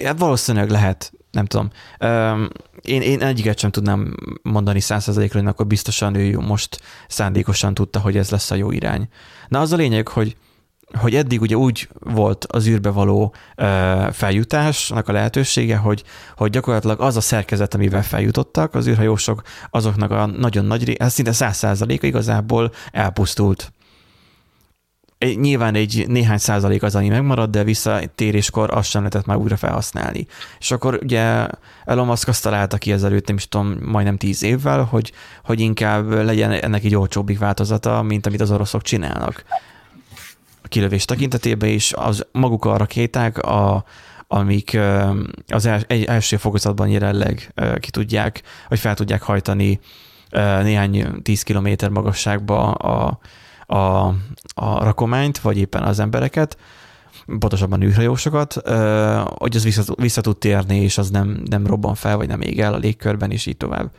[0.05, 1.71] hát valószínűleg lehet, nem tudom.
[2.83, 8.17] Én, én egyiket sem tudnám mondani százszerzalékra, hogy akkor biztosan ő most szándékosan tudta, hogy
[8.17, 9.09] ez lesz a jó irány.
[9.49, 10.37] Na az a lényeg, hogy
[10.93, 13.35] hogy eddig ugye úgy volt az űrbe való
[14.13, 16.03] feljutásnak a lehetősége, hogy,
[16.37, 21.33] hogy gyakorlatilag az a szerkezet, amivel feljutottak, az űrhajósok, azoknak a nagyon nagy, ez szinte
[21.33, 23.73] száz százaléka igazából elpusztult.
[25.35, 30.27] Nyilván egy néhány százalék az, ami megmarad, de visszatéréskor azt sem lehetett már újra felhasználni.
[30.59, 31.47] És akkor ugye
[31.85, 35.13] Elon Musk azt találta ki ezelőtt, nem is tudom, majdnem tíz évvel, hogy,
[35.45, 39.45] hogy inkább legyen ennek egy olcsóbbik változata, mint amit az oroszok csinálnak
[40.69, 43.85] kilövés tekintetében is, az maguk a rakéták, a,
[44.27, 44.79] amik
[45.49, 45.69] az
[46.07, 49.81] első fokozatban jelenleg ki tudják, vagy fel tudják hajtani
[50.63, 53.19] néhány tíz kilométer magasságba a,
[53.67, 54.07] a,
[54.55, 56.57] a rakományt, vagy éppen az embereket,
[57.39, 58.53] pontosabban űrhajósokat,
[59.25, 62.61] hogy az vissza, vissza tud térni, és az nem, nem robban fel, vagy nem ég
[62.61, 63.91] el a légkörben, és így tovább.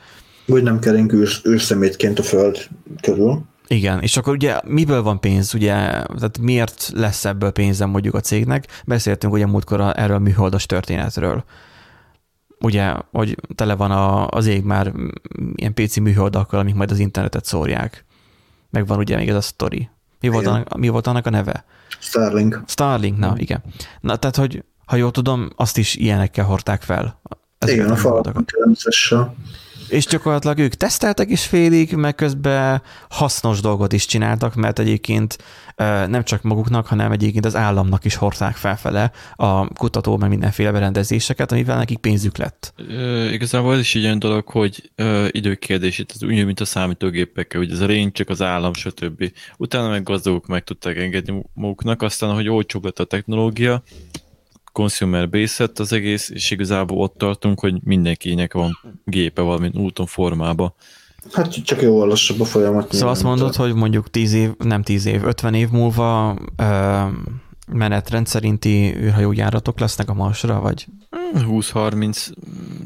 [0.46, 1.14] Vagy nem kerünk
[1.48, 2.68] űrszemétként a föld
[3.02, 3.42] körül.
[3.72, 8.20] Igen, és akkor ugye miből van pénz, ugye, tehát miért lesz ebből pénzem mondjuk a
[8.20, 8.68] cégnek?
[8.86, 11.44] Beszéltünk ugye múltkor erről a műholdas történetről.
[12.60, 14.94] Ugye, hogy tele van a, az ég már
[15.56, 18.06] ilyen PC műholdakkal, amik majd az internetet szórják.
[18.70, 19.90] Megvan ugye még ez a sztori.
[20.20, 21.66] Mi volt, annak, mi volt annak a neve?
[22.00, 22.64] Starlink.
[22.68, 23.64] Starlink, na igen.
[24.00, 27.22] Na tehát, hogy ha jól tudom, azt is ilyenekkel hordták fel.
[27.66, 28.46] Igen, a falakon
[29.90, 35.38] és gyakorlatilag ők teszteltek is félig, meg közben hasznos dolgot is csináltak, mert egyébként
[36.08, 41.52] nem csak maguknak, hanem egyébként az államnak is hordták felfele a kutató, meg mindenféle berendezéseket,
[41.52, 42.74] amivel nekik pénzük lett.
[42.90, 46.66] E, igazából ez is egy olyan dolog, hogy e, időkérdés, itt az úgy, mint a
[46.66, 49.32] számítógépekkel, hogy ez a rény csak az állam, stb.
[49.58, 53.84] Utána meg gazdagok meg tudták engedni maguknak, aztán, hogy olcsóbb lett a technológia,
[54.80, 60.76] consumer base az egész, és igazából ott tartunk, hogy mindenkinek van gépe valamint úton, formába.
[61.32, 62.94] Hát csak jó lassabb a folyamat.
[62.94, 67.04] Szóval azt mondod, hogy mondjuk 10 év, nem 10 év, 50 év múlva ö,
[67.72, 70.86] menetrend szerinti űrhajójáratok lesznek a Marsra, vagy?
[71.34, 72.32] 20-30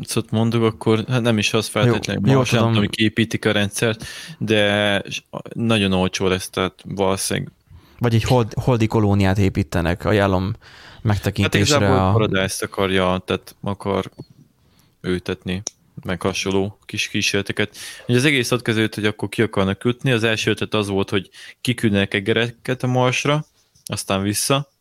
[0.02, 3.46] szot mondok, akkor hát nem is az feltétlenül jó, Mars, jó, nem tudom, hogy képítik
[3.46, 4.06] a rendszert,
[4.38, 5.02] de
[5.54, 7.52] nagyon olcsó lesz, tehát valószínűleg
[8.04, 10.54] vagy egy hold, holdi kolóniát építenek, ajánlom
[11.04, 11.74] megtekintésre.
[11.74, 12.12] Hát igazából a...
[12.12, 14.12] Paradise akarja, tehát akar
[15.02, 15.64] ültetni
[16.04, 17.78] meg hasonló kis kísérleteket.
[18.08, 20.12] Ugye az egész ott kezdődött, hogy akkor ki akarnak ütni.
[20.12, 21.30] Az első ötlet az volt, hogy
[21.62, 23.46] kiküldnek egereket a Marsra,
[23.86, 24.72] aztán vissza.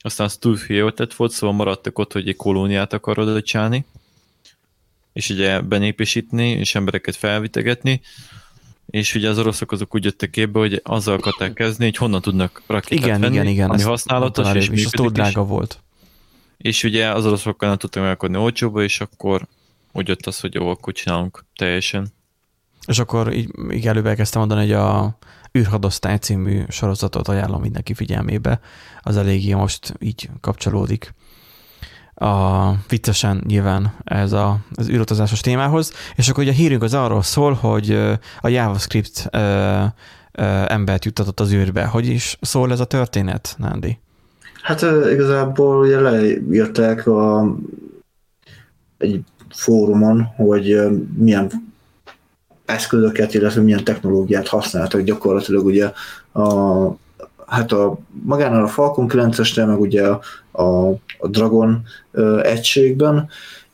[0.00, 3.84] Aztán az túl ötlet volt, szóval maradtak ott, hogy egy kolóniát akar oda csinálni,
[5.12, 8.00] és ugye benépesíteni, és embereket felvitegetni
[8.90, 12.62] és ugye az oroszok azok úgy jöttek képbe, hogy azzal akarták kezdeni, hogy honnan tudnak
[12.66, 15.48] rakétát igen, venni, igen, igen, ami használatos, és, és az túl drága is.
[15.48, 15.82] volt.
[16.56, 19.46] És ugye az oroszokkal nem tudtak megalkodni olcsóba, és akkor
[19.92, 22.08] úgy jött az, hogy jó, akkor csinálunk teljesen.
[22.86, 25.18] És akkor így, így előbb elkezdtem mondani, hogy a
[25.58, 28.60] űrhadosztály című sorozatot ajánlom mindenki figyelmébe.
[29.02, 31.14] Az eléggé most így kapcsolódik
[32.18, 37.22] a viccesen nyilván ez a, az űrutazásos témához, és akkor ugye a hírünk az arról
[37.22, 37.90] szól, hogy
[38.40, 39.38] a JavaScript ö,
[40.32, 41.84] ö, embert juttatott az űrbe.
[41.84, 43.98] Hogy is szól ez a történet, Nándi?
[44.62, 47.54] Hát igazából ugye leírták a,
[48.98, 50.80] egy fórumon, hogy
[51.16, 51.50] milyen
[52.64, 55.92] eszközöket, illetve milyen technológiát használtak gyakorlatilag ugye
[56.32, 56.86] a
[57.48, 60.20] hát a, magánál a Falcon 9-esnél, meg ugye a,
[60.62, 60.88] a,
[61.18, 63.28] a Dragon ö, egységben,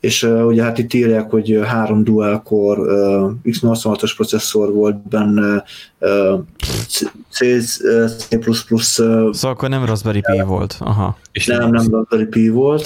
[0.05, 5.63] és uh, ugye hát itt írják, hogy három dual core uh, x86-os processzor volt benne,
[5.99, 6.39] uh,
[6.87, 8.77] C, C++.
[8.77, 10.77] Szóval akkor nem Raspberry Pi volt.
[10.79, 11.17] Aha.
[11.31, 12.83] És nem, nem Raspberry Pi volt.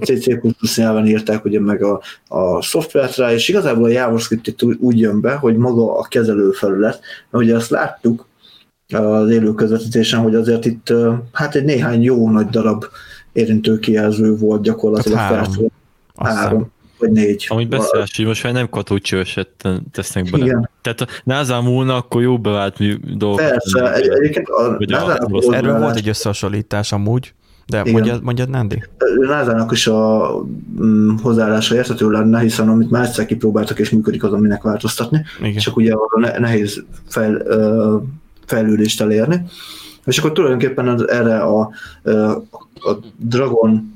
[0.00, 0.22] C,
[0.60, 4.98] C++ nyelven írták ugye meg a, a szoftvert rá, és igazából a JavaScript itt úgy
[4.98, 7.00] jön be, hogy maga a kezelőfelület,
[7.30, 8.26] mert ugye azt láttuk
[8.88, 10.92] az élő közvetítésen, hogy azért itt
[11.32, 12.84] hát egy néhány jó nagy darab
[13.32, 15.72] érintőkijelző volt gyakorlatilag hát három.
[16.14, 17.46] három vagy négy.
[17.48, 19.48] Amúgy beszélés, hogy most már nem katócsőset
[19.92, 20.44] tesznek bele.
[20.44, 20.70] Igen.
[20.82, 22.76] Tehát a NASA múlna, akkor jó bevált
[23.16, 23.40] dolgok.
[23.40, 27.34] Persze, egy, egyébként a, a Erről volt egy összehasonlítás amúgy,
[27.66, 27.92] de Igen.
[27.92, 28.82] mondjad, mondjad Nandi.
[29.28, 30.30] Názának is a
[30.82, 35.24] mm, hozzáállása érthető lenne, hiszen amit már egyszer kipróbáltak és működik, az, aminek változtatni.
[35.40, 35.58] Igen.
[35.58, 37.42] Csak ugye arra nehéz fel,
[38.46, 39.42] fejlődést elérni.
[40.04, 41.60] És akkor tulajdonképpen erre a,
[42.74, 43.94] a Dragon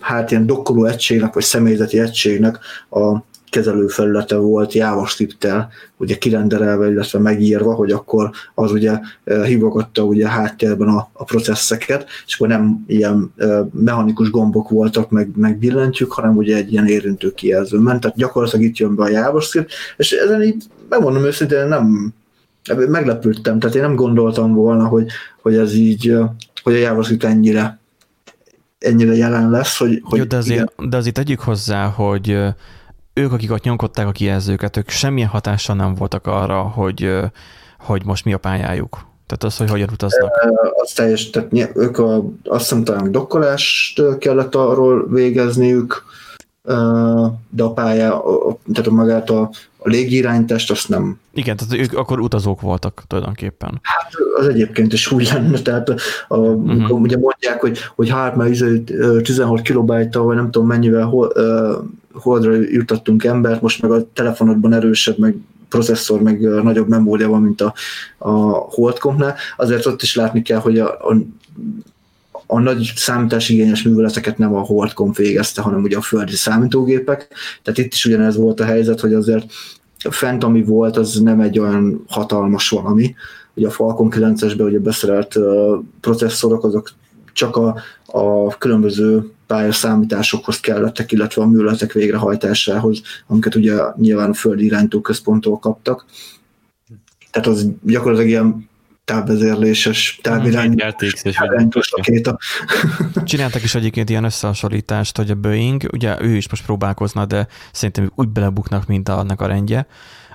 [0.00, 2.58] hát ilyen dokkoló egységnek, vagy személyzeti egységnek
[2.90, 3.18] a
[3.54, 11.08] kezelőfelülete volt JavaScript-tel ugye kirenderelve, illetve megírva, hogy akkor az ugye hívogatta ugye háttérben a,
[11.12, 13.34] a processzeket, és akkor nem ilyen
[13.72, 18.64] mechanikus gombok voltak, meg, meg billentyűk, hanem ugye egy ilyen érintő kijelző ment, tehát gyakorlatilag
[18.64, 22.14] itt jön be a JavaScript, és ezen így megmondom őszintén, nem
[22.88, 25.06] meglepődtem, tehát én nem gondoltam volna, hogy,
[25.42, 26.16] hogy ez így,
[26.62, 27.78] hogy a JavaScript ennyire
[28.78, 30.00] ennyire jelen lesz, hogy...
[30.04, 30.90] hogy Jó, de azért, igen.
[30.90, 32.38] de azért tegyük hozzá, hogy
[33.14, 37.10] ők, akik ott nyomkodták a kijelzőket, ők semmilyen hatással nem voltak arra, hogy,
[37.78, 39.06] hogy most mi a pályájuk.
[39.26, 40.30] Tehát az, hogy hogyan utaznak.
[40.82, 46.04] Az teljes, tehát ők a, azt hiszem talán dokkolást kellett arról végezniük,
[47.50, 48.22] de a pálya,
[48.72, 51.20] tehát magát a, a légirányítást azt nem.
[51.32, 53.78] Igen, tehát ők akkor utazók voltak tulajdonképpen.
[53.82, 55.94] Hát az egyébként is úgy lenne, tehát
[56.28, 57.00] a, uh-huh.
[57.00, 58.50] ugye mondják, hogy, hogy hát már
[59.22, 64.72] 16 kilobájta, vagy nem tudom mennyivel hol, uh, holdra jutottunk embert, most meg a telefonodban
[64.72, 65.36] erősebb, meg
[65.68, 67.74] processzor, meg nagyobb memória van, mint a,
[68.18, 71.16] a holdkompnál, azért ott is látni kell, hogy a, a
[72.46, 77.28] a nagy számításigényes műveleteket nem a Holdcom végezte, hanem ugye a földi számítógépek.
[77.62, 79.52] Tehát itt is ugyanez volt a helyzet, hogy azért
[80.10, 83.14] fent, ami volt, az nem egy olyan hatalmas valami.
[83.54, 85.38] Ugye a Falcon 9-esben ugye beszerelt
[86.00, 86.90] processzorok, azok
[87.32, 87.76] csak a,
[88.06, 95.58] a különböző pályaszámításokhoz kellettek, illetve a műveletek végrehajtásához, amiket ugye nyilván a földi iránytó központtól
[95.58, 96.04] kaptak.
[97.30, 98.68] Tehát az gyakorlatilag ilyen
[99.04, 102.38] távvezérléses, távirányítós rakéta.
[103.24, 108.12] Csináltak is egyébként ilyen összehasonlítást, hogy a Boeing, ugye ő is most próbálkozna, de szerintem
[108.14, 109.86] úgy belebuknak, mint annak a rendje.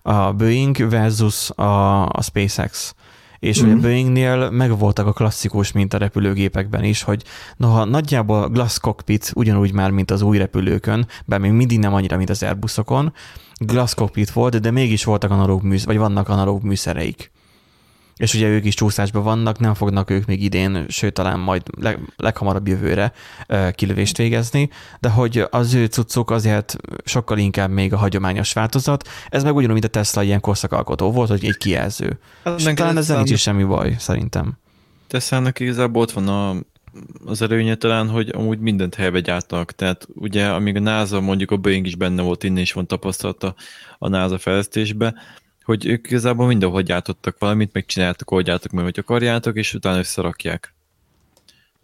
[0.01, 2.95] A Boeing versus a, a SpaceX.
[3.39, 3.69] És mm-hmm.
[3.69, 7.23] ugye a Boeingnél megvoltak a klasszikus, mint a repülőgépekben is, hogy
[7.57, 11.93] noha nagyjából a Glass Cockpit ugyanúgy már, mint az új repülőkön, bár még mindig nem
[11.93, 13.13] annyira, mint az Airbusokon,
[13.57, 17.31] Glass Cockpit volt, de mégis voltak analóg műsz, vagy vannak analóg műszereik
[18.19, 21.99] és ugye ők is csúszásban vannak, nem fognak ők még idén, sőt talán majd leg,
[22.17, 23.11] leghamarabb jövőre
[23.71, 29.43] kilövést végezni, de hogy az ő cuccok azért sokkal inkább még a hagyományos változat, ez
[29.43, 32.19] meg ugyanúgy, mint a Tesla ilyen korszakalkotó volt, hogy egy kijelző.
[32.43, 34.57] Hát, és talán ezzel nincs is semmi baj, szerintem.
[35.07, 36.55] Tesla-nak igazából ott van a,
[37.25, 41.57] az előnye talán, hogy amúgy mindent helybe gyártanak, tehát ugye amíg a NASA, mondjuk a
[41.57, 43.55] Boeing is benne volt, innen is van tapasztalata
[43.97, 45.13] a NASA fejlesztésbe,
[45.69, 50.73] hogy ők igazából mindenhol gyártottak valamit, megcsináltak, hogy gyártok meg, hogy akarjátok, és utána összerakják.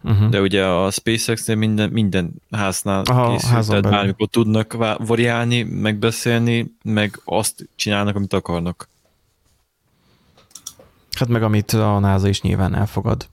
[0.04, 0.30] Uh-huh.
[0.30, 7.20] De ugye a SpaceX-nél minden, minden háznál Aha, készült, tehát bármikor tudnak variálni, megbeszélni, meg
[7.26, 8.90] azt csinálnak, amit akarnak.
[11.18, 13.28] Hát meg amit a NASA is nyilván elfogad.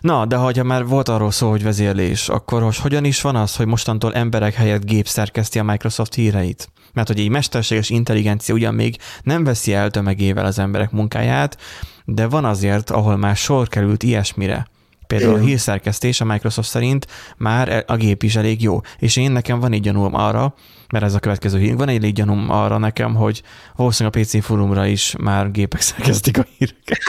[0.00, 3.56] Na, de ha már volt arról szó, hogy vezérlés, akkor most hogyan is van az,
[3.56, 6.68] hogy mostantól emberek helyett gép szerkeszti a Microsoft híreit?
[6.94, 11.58] Mert hogy egy mesterséges intelligencia ugyan még nem veszi el tömegével az emberek munkáját,
[12.04, 14.66] de van azért, ahol már sor került ilyesmire.
[15.06, 18.80] Például a hírszerkesztés a Microsoft szerint már a gép is elég jó.
[18.98, 20.54] És én nekem van egy gyanúm arra,
[20.92, 23.42] mert ez a következő hír, van egy gyanúm arra nekem, hogy
[23.76, 27.00] valószínűleg a PC forumra is már gépek szerkesztik a híreket.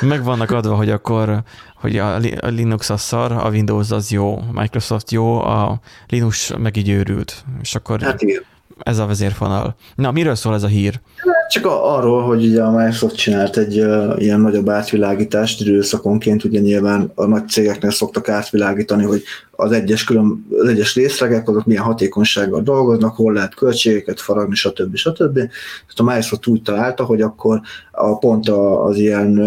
[0.00, 1.42] Meg vannak adva, hogy akkor,
[1.76, 6.76] hogy a Linux az szar, a Windows az jó, a Microsoft jó, a Linux meg
[6.76, 7.44] így őrült.
[7.62, 8.44] És akkor hát igen.
[8.84, 9.74] Ez a vezérfonal.
[9.94, 11.00] Na, miről szól ez a hír?
[11.48, 17.12] Csak arról, hogy ugye a Microsoft csinált egy uh, ilyen nagyobb átvilágítást időszakonként, ugye nyilván
[17.14, 22.62] a nagy cégeknél szoktak átvilágítani, hogy az egyes, külön, az egyes részlegek, azok milyen hatékonysággal
[22.62, 24.96] dolgoznak, hol lehet költségeket faragni, stb.
[24.96, 25.34] stb.
[25.34, 27.60] Tehát a Microsoft úgy találta, hogy akkor
[27.92, 29.38] a pont az ilyen,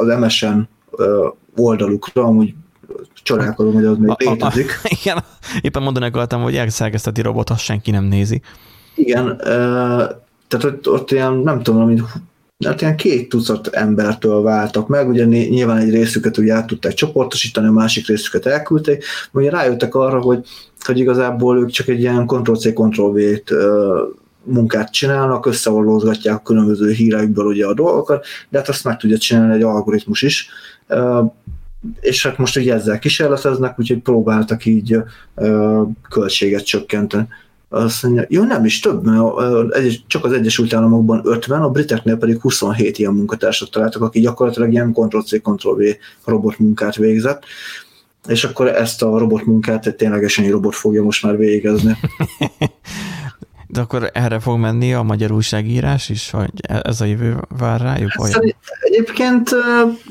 [0.00, 0.58] az MSN
[1.56, 2.54] oldalukra amúgy
[3.26, 4.80] csodálkozom, hogy az még létezik.
[5.00, 5.24] Igen,
[5.60, 8.40] éppen mondani akartam, hogy elszerkeszteti robot, azt senki nem nézi.
[8.94, 9.36] Igen,
[10.48, 12.02] tehát ott, ott ilyen, nem tudom, mint
[12.64, 17.66] hát ilyen két tucat embertől váltak meg, ugye nyilván egy részüket ugye át tudták csoportosítani,
[17.66, 20.46] a másik részüket elküldték, ugye rájöttek arra, hogy,
[20.84, 23.52] hogy igazából ők csak egy ilyen Ctrl-C, Ctrl-V-t
[24.42, 29.54] munkát csinálnak, összeollózgatják a különböző híreikből ugye a dolgokat, de hát azt meg tudja csinálni
[29.54, 30.48] egy algoritmus is,
[32.00, 34.96] és hát most ugye ezzel kísérleteznek, úgyhogy próbáltak így
[36.08, 37.26] költséget csökkenteni.
[37.68, 39.22] Azt mondja, jó, nem is több, mert
[40.06, 44.92] csak az Egyesült Államokban 50, a briteknél pedig 27 ilyen munkatársat találtak, aki gyakorlatilag ilyen
[44.92, 45.82] Ctrl-C, Ctrl-V
[46.24, 47.44] robotmunkát végzett,
[48.28, 51.96] és akkor ezt a robotmunkát egy ténylegesen egy robot fogja most már végezni.
[53.66, 56.50] De akkor erre fog menni a magyar újságírás is, hogy
[56.82, 58.10] ez a jövő vár rájuk?
[58.22, 58.54] Olyan?
[58.80, 59.50] Egyébként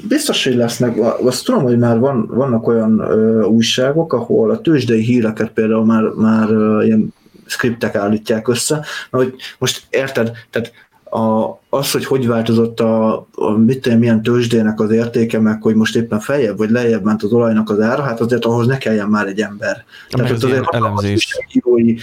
[0.07, 3.01] biztos, hogy lesznek, azt tudom, hogy már van, vannak olyan
[3.43, 6.49] újságok, ahol a tőzsdei híreket például már, már
[6.83, 7.13] ilyen
[7.45, 10.71] skriptek állítják össze, hogy most érted, tehát
[11.15, 15.75] a, az, hogy hogy változott a, a mit tudom, milyen tőzsdének az értéke, meg hogy
[15.75, 19.07] most éppen feljebb vagy lejjebb ment az olajnak az ára, hát azért ahhoz ne kelljen
[19.07, 19.83] már egy ember.
[20.09, 21.37] Ja, Tehát azért elemzés.
[21.53, 21.95] Írói,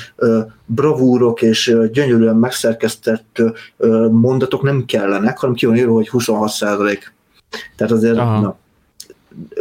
[0.66, 3.42] bravúrok és gyönyörűen megszerkesztett
[4.10, 7.14] mondatok nem kellenek, hanem ki van írva, hogy 26 százalék.
[7.76, 8.56] Tehát azért na,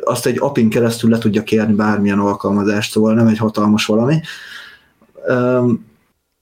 [0.03, 4.21] azt egy apin keresztül le tudja kérni bármilyen alkalmazást, szóval nem egy hatalmas valami.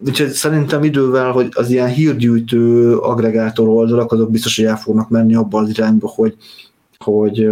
[0.05, 5.35] Úgyhogy szerintem idővel, hogy az ilyen hírgyűjtő agregátor oldalak, azok biztos, hogy el fognak menni
[5.35, 6.35] abba az irányba, hogy,
[6.97, 7.49] hogy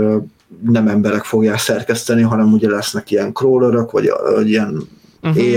[0.62, 4.88] nem emberek fogják szerkeszteni, hanem ugye lesznek ilyen crawlerök, vagy, vagy ilyen
[5.24, 5.44] uh-huh.
[5.44, 5.56] AI,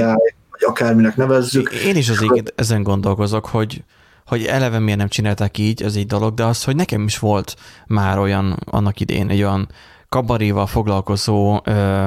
[0.51, 1.73] vagy akárminek nevezzük.
[1.73, 3.85] Én is az így ezen gondolkozok, hogy,
[4.27, 7.57] hogy eleve miért nem csinálták így, ez egy dolog, de az, hogy nekem is volt
[7.87, 9.69] már olyan annak idén egy olyan
[10.09, 12.07] kabaréval foglalkozó ö,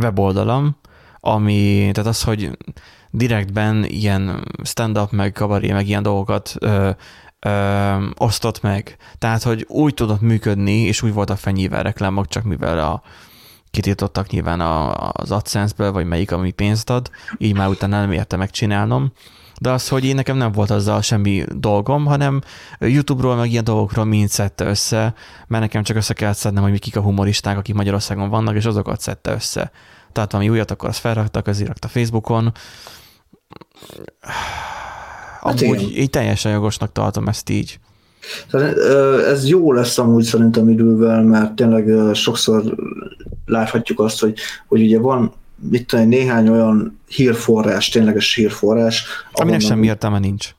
[0.00, 0.76] weboldalam,
[1.20, 2.50] ami, tehát az, hogy
[3.16, 6.90] direktben ilyen stand-up, meg kabaré, meg ilyen dolgokat ö,
[7.40, 8.96] ö, osztott meg.
[9.18, 13.02] Tehát, hogy úgy tudott működni, és úgy voltak fenyível reklámok, csak mivel a
[13.70, 18.36] kitiltottak nyilván a, az AdSense-ből, vagy melyik, ami pénzt ad, így már utána nem érte
[18.36, 19.12] megcsinálnom.
[19.60, 22.40] De az, hogy én nekem nem volt azzal semmi dolgom, hanem
[22.78, 25.14] YouTube-ról, meg ilyen dolgokról mind szedte össze,
[25.46, 29.00] mert nekem csak össze kellett szednem, hogy kik a humoristák, akik Magyarországon vannak, és azokat
[29.00, 29.70] szedte össze.
[30.12, 32.52] Tehát valami újat, akkor azt felraktak, az a Facebookon,
[35.40, 36.02] Hát amúgy igen.
[36.02, 37.78] így teljesen jogosnak tartom ezt így.
[39.30, 42.74] Ez jó lesz amúgy szerintem idővel, mert tényleg sokszor
[43.46, 45.32] láthatjuk azt, hogy, hogy ugye van
[45.86, 49.04] tudom, néhány olyan hírforrás, tényleges hírforrás.
[49.32, 50.54] Aminek semmi értelme nincs.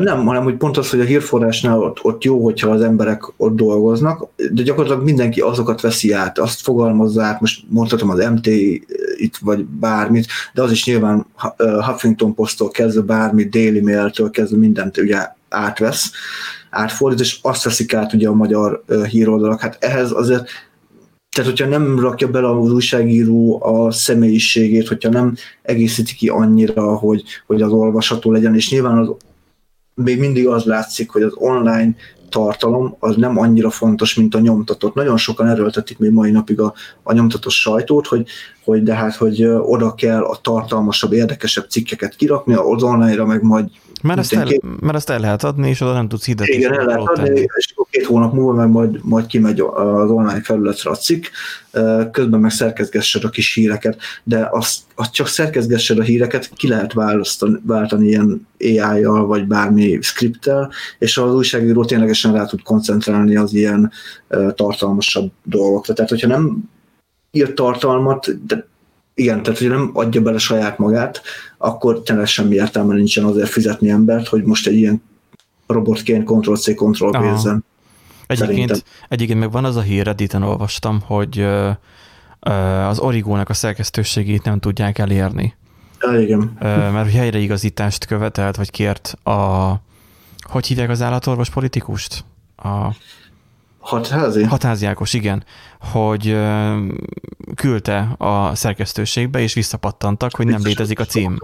[0.00, 3.56] Nem, hanem hogy pont az, hogy a hírforrásnál ott, ott jó, hogyha az emberek ott
[3.56, 8.46] dolgoznak, de gyakorlatilag mindenki azokat veszi át, azt fogalmazza át, most mondhatom az MT
[9.16, 11.26] itt vagy bármit, de az is nyilván
[11.80, 16.10] Huffington Posttól kezdve bármit, Daily Mail-től kezdve mindent ugye átvesz,
[16.70, 19.60] átfordít, és azt veszik át ugye a magyar híroldalak.
[19.60, 20.48] Hát ehhez azért
[21.36, 27.22] tehát, hogyha nem rakja bele az újságíró a személyiségét, hogyha nem egészíti ki annyira, hogy,
[27.46, 29.10] hogy az olvasható legyen, és nyilván az
[30.04, 31.94] még mindig az látszik, hogy az online
[32.28, 34.94] tartalom az nem annyira fontos, mint a nyomtatott.
[34.94, 38.26] Nagyon sokan erőltetik még mai napig a, a nyomtatott sajtót, hogy,
[38.64, 43.68] hogy de hát, hogy oda kell a tartalmasabb, érdekesebb cikkeket kirakni, az online-ra meg majd
[44.02, 44.48] mert ezt, el,
[44.80, 46.54] mert ezt el lehet adni, és oda nem tudsz hirdetni.
[46.54, 47.46] Igen, el lehet adni, tenni.
[47.56, 51.24] és két hónap múlva meg majd, majd kimegy az online felületre a cikk,
[52.10, 56.92] közben meg szerkezgessed a kis híreket, de azt, azt csak szerkezgessed a híreket, ki lehet
[56.92, 63.54] választani, váltani ilyen AI-jal, vagy bármi scripttel, és az újságíró ténylegesen rá tud koncentrálni az
[63.54, 63.92] ilyen
[64.54, 65.94] tartalmasabb dolgokra.
[65.94, 66.70] Tehát, hogyha nem
[67.30, 68.66] írt tartalmat, de
[69.14, 71.22] igen, tehát hogy nem adja bele saját magát,
[71.58, 75.02] akkor tényleg semmi értelme nincsen azért fizetni embert, hogy most egy ilyen
[75.66, 77.64] robotként Ctrl-C, Ctrl-V-zen.
[78.26, 81.46] Egyébként, egyébként meg van az a hír, Redditen olvastam, hogy
[82.88, 85.54] az Origónak a szerkesztőségét nem tudják elérni.
[86.00, 86.56] Ja, igen.
[86.60, 89.72] Mert hogy helyreigazítást követelt, vagy kért a,
[90.40, 92.24] hogy hívják az állatorvos politikust?
[92.56, 92.94] A,
[93.86, 94.42] Hatházi?
[94.42, 95.44] Hatházi Ákos, igen,
[95.80, 96.36] hogy
[97.54, 101.38] küldte a szerkesztőségbe, és visszapattantak, hogy nem létezik a cím.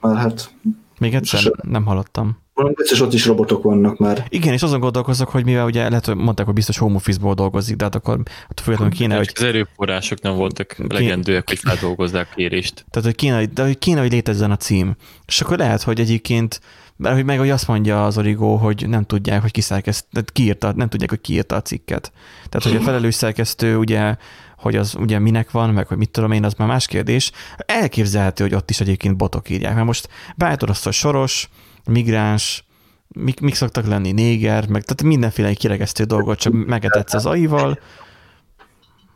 [0.00, 0.54] Hát,
[0.98, 2.42] Még egyszer nem hallottam.
[2.74, 4.26] Biztos ott is robotok vannak már.
[4.28, 7.76] Igen, és azon gondolkozok, hogy mivel ugye lehet, hogy mondták, hogy biztos home office-ból dolgozik,
[7.76, 9.32] de hát akkor hát függetlenül kéne, hogy...
[9.34, 12.84] Az erőforrások nem voltak legendőek, hogy feldolgozzák kérést.
[12.90, 14.96] Tehát, hogy kéne, de hogy kéne, hogy létezzen a cím.
[15.26, 16.60] És akkor lehet, hogy egyébként
[16.96, 20.88] mert hogy meg hogy azt mondja az Origo, hogy nem tudják, hogy kiszerkeszt, kiírta, nem
[20.88, 22.12] tudják, hogy kiírta a cikket.
[22.48, 24.16] Tehát, hogy a felelős szerkesztő ugye
[24.64, 27.32] hogy az ugye minek van, meg hogy mit tudom én, az már más kérdés.
[27.56, 30.08] Elképzelhető, hogy ott is egyébként botok írják, mert most
[30.82, 31.48] hogy soros,
[31.84, 32.64] migráns,
[33.08, 37.78] mik, mik szoktak lenni, néger, meg tehát mindenféle kiregesztő dolgot, csak megetetsz az aival.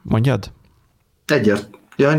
[0.03, 0.53] Mondjad?
[1.26, 1.78] Egyet.
[1.99, 2.18] Ja,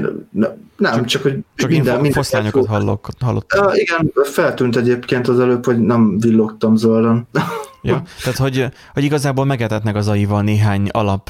[0.77, 3.65] nem, csak, csak hogy csak minden, én minden foszlányokat hallok, hallottam.
[3.65, 7.27] Uh, igen, feltűnt egyébként az előbb, hogy nem villogtam zölden.
[7.82, 11.30] ja, tehát hogy, hogy igazából megetetnek az aival néhány alap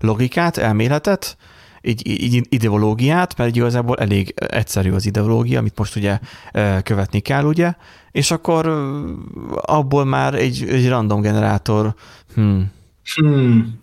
[0.00, 1.36] logikát, elméletet,
[1.80, 6.18] így, így ideológiát, mert igazából elég egyszerű az ideológia, amit most ugye
[6.82, 7.74] követni kell, ugye,
[8.10, 8.66] és akkor
[9.54, 11.94] abból már egy, egy random generátor,
[12.34, 12.72] hmm.
[13.14, 13.80] Hmm.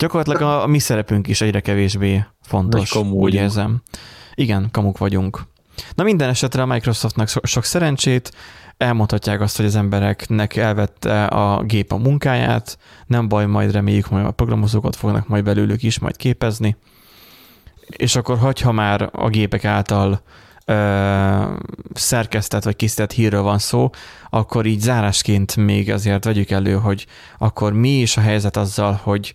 [0.00, 3.82] Gyakorlatilag a, a mi szerepünk is egyre kevésbé fontos, úgy érzem.
[4.34, 5.42] Igen, kamuk vagyunk.
[5.94, 8.32] Na minden esetre a Microsoftnak so, sok szerencsét,
[8.76, 14.26] elmondhatják azt, hogy az embereknek elvette a gép a munkáját, nem baj, majd reméljük, majd
[14.26, 16.76] a programozókat fognak majd belőlük is majd képezni,
[17.86, 20.22] és akkor hagyha már a gépek által
[20.64, 20.74] ö,
[21.94, 23.90] szerkesztett vagy készített hírről van szó,
[24.30, 27.06] akkor így zárásként még azért vegyük elő, hogy
[27.38, 29.34] akkor mi is a helyzet azzal, hogy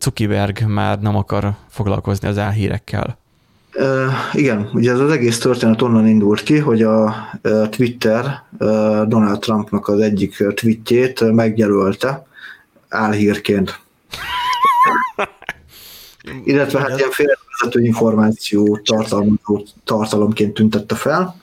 [0.00, 3.18] Zuckerberg már nem akar foglalkozni az elhírekkel.
[3.74, 7.14] Uh, igen, ugye ez az egész történet onnan indult ki, hogy a
[7.70, 8.42] Twitter
[9.06, 12.26] Donald Trumpnak az egyik tweetjét megjelölte
[12.88, 13.80] álhírként.
[16.44, 18.80] Illetve hát ilyen félrevezető információ
[19.84, 21.36] tartalomként tüntette fel.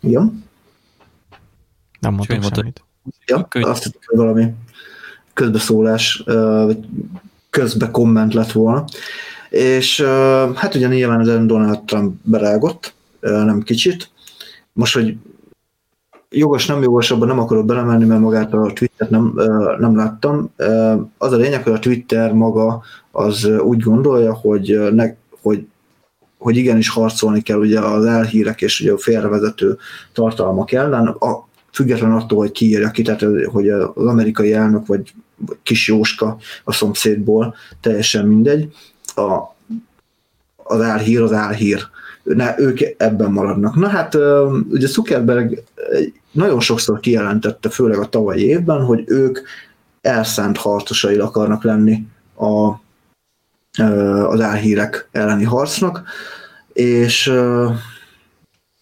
[0.00, 0.44] Igen.
[2.00, 2.84] Nem mondtam semmit.
[3.26, 4.54] Ja, azt hiszem, hogy valami
[5.32, 6.24] közbeszólás,
[7.50, 8.84] közbe komment lett volna.
[9.50, 10.00] És
[10.54, 14.10] hát ugye nyilván ezen Donald Trump berágott, nem kicsit.
[14.72, 15.16] Most, hogy
[16.30, 19.32] jogos, nem jogos, abban nem akarok belemenni, mert magát a Twittert nem,
[19.78, 20.50] nem láttam.
[21.18, 25.66] Az a lényeg, hogy a Twitter maga az úgy gondolja, hogy, ne, hogy
[26.38, 29.76] hogy igenis harcolni kell ugye az elhírek és ugye a félrevezető
[30.12, 35.12] tartalmak ellen, a, független attól, hogy ki írja ki, tehát hogy az amerikai elnök vagy
[35.62, 38.74] kis Jóska a szomszédból, teljesen mindegy
[39.14, 39.56] a,
[40.56, 41.86] az álhír az álhír.
[42.22, 43.74] Ne, ők ebben maradnak.
[43.74, 44.14] Na hát
[44.70, 45.62] ugye Zuckerberg
[46.30, 49.38] nagyon sokszor kijelentette, főleg a tavalyi évben, hogy ők
[50.00, 52.68] elszánt harcosai akarnak lenni a,
[54.26, 56.02] az álhírek elleni harcnak,
[56.72, 57.32] és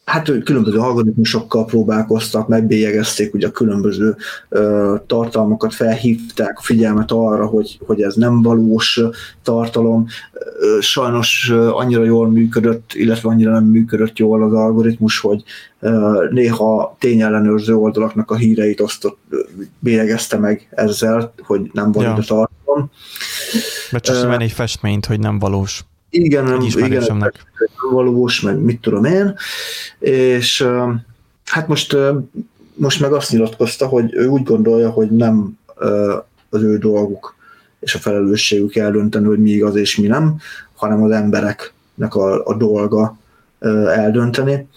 [0.06, 4.16] hát különböző algoritmusokkal próbálkoztak, megbélyegezték ugye a különböző
[4.48, 9.00] ö, tartalmakat, felhívták a figyelmet arra, hogy, hogy ez nem valós
[9.42, 10.06] tartalom.
[10.32, 15.42] Ö, sajnos ö, annyira jól működött, illetve annyira nem működött jól az algoritmus, hogy
[15.80, 19.18] ö, néha tényellenőrző oldalaknak a híreit osztott,
[19.78, 22.36] bélyegezte meg ezzel, hogy nem valós ja.
[22.36, 22.90] tartalom.
[23.90, 27.32] Mert csak uh, egy festményt, hogy nem valós igen, nem, igen,
[27.90, 29.34] valós, meg mit tudom én,
[29.98, 30.68] és
[31.44, 31.96] hát most,
[32.74, 35.58] most meg azt nyilatkozta, hogy ő úgy gondolja, hogy nem
[36.50, 37.34] az ő dolguk
[37.80, 40.36] és a felelősségük eldönteni, hogy mi igaz és mi nem,
[40.74, 43.18] hanem az embereknek a, a dolga
[43.94, 44.68] eldönteni.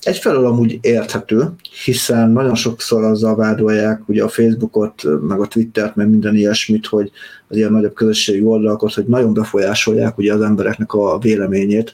[0.00, 1.52] Egyfelől amúgy érthető,
[1.84, 7.10] hiszen nagyon sokszor azzal vádolják ugye a Facebookot, meg a Twittert, meg minden ilyesmit, hogy
[7.48, 11.92] az ilyen nagyobb közösségi oldalakat, hogy nagyon befolyásolják ugye az embereknek a véleményét,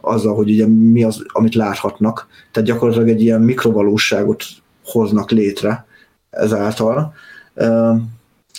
[0.00, 2.26] azzal, hogy ugye mi az, amit láthatnak.
[2.52, 4.44] Tehát gyakorlatilag egy ilyen mikrovalóságot
[4.84, 5.86] hoznak létre
[6.30, 7.14] ezáltal.
[7.54, 8.00] Hát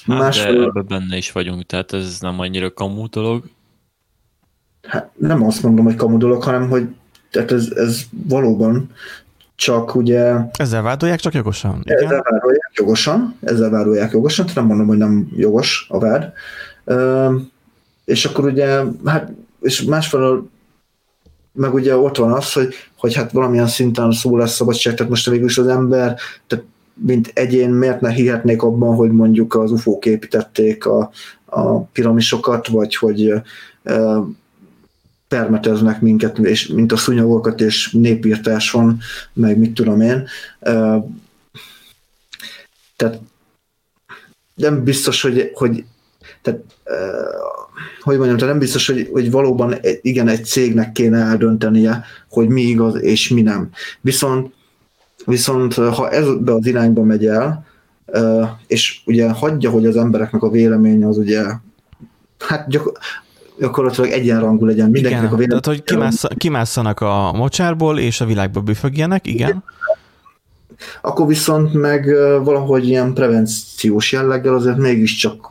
[0.05, 0.63] Másfél...
[0.63, 3.43] ebben benne is vagyunk, tehát ez nem annyira kamu dolog.
[4.87, 6.87] Hát nem azt mondom, hogy kamu dolog, hanem hogy
[7.31, 8.89] tehát ez, ez valóban
[9.55, 10.33] csak ugye...
[10.51, 11.81] Ezzel vádolják csak jogosan?
[11.83, 12.03] Igen?
[12.03, 16.33] Ezzel vádolják jogosan, ezzel vádolják jogosan, tehát nem mondom, hogy nem jogos a vád.
[18.05, 20.49] és akkor ugye, hát, és másfelől
[21.53, 25.29] meg ugye ott van az, hogy, hogy hát valamilyen szinten szó lesz szabadság, tehát most
[25.29, 30.05] végül is az ember, tehát mint egyén miért ne hihetnék abban, hogy mondjuk az UFO-k
[30.05, 31.11] építették a,
[31.45, 33.33] a piramisokat, vagy hogy
[35.31, 38.99] permeteznek minket, és mint a szunyogokat, és népírtás van,
[39.33, 40.27] meg mit tudom én.
[42.95, 43.19] Tehát
[44.55, 45.85] nem biztos, hogy, hogy
[46.41, 46.59] tehát,
[48.01, 52.61] hogy mondjam, tehát nem biztos, hogy, hogy valóban igen, egy cégnek kéne eldöntenie, hogy mi
[52.61, 53.69] igaz és mi nem.
[54.01, 54.53] Viszont,
[55.25, 57.65] viszont ha ez be az irányba megy el,
[58.67, 61.43] és ugye hagyja, hogy az embereknek a véleménye az ugye
[62.37, 62.97] hát gyakor-
[63.61, 65.61] gyakorlatilag egyenrangú legyen mindenkinek igen, a vélemény.
[65.61, 65.81] Tehát,
[66.21, 69.47] hogy kimásszanak a mocsárból, és a világba büfögjenek, igen.
[69.47, 69.63] igen.
[71.01, 72.05] Akkor viszont meg
[72.43, 75.49] valahogy ilyen prevenciós jelleggel azért mégiscsak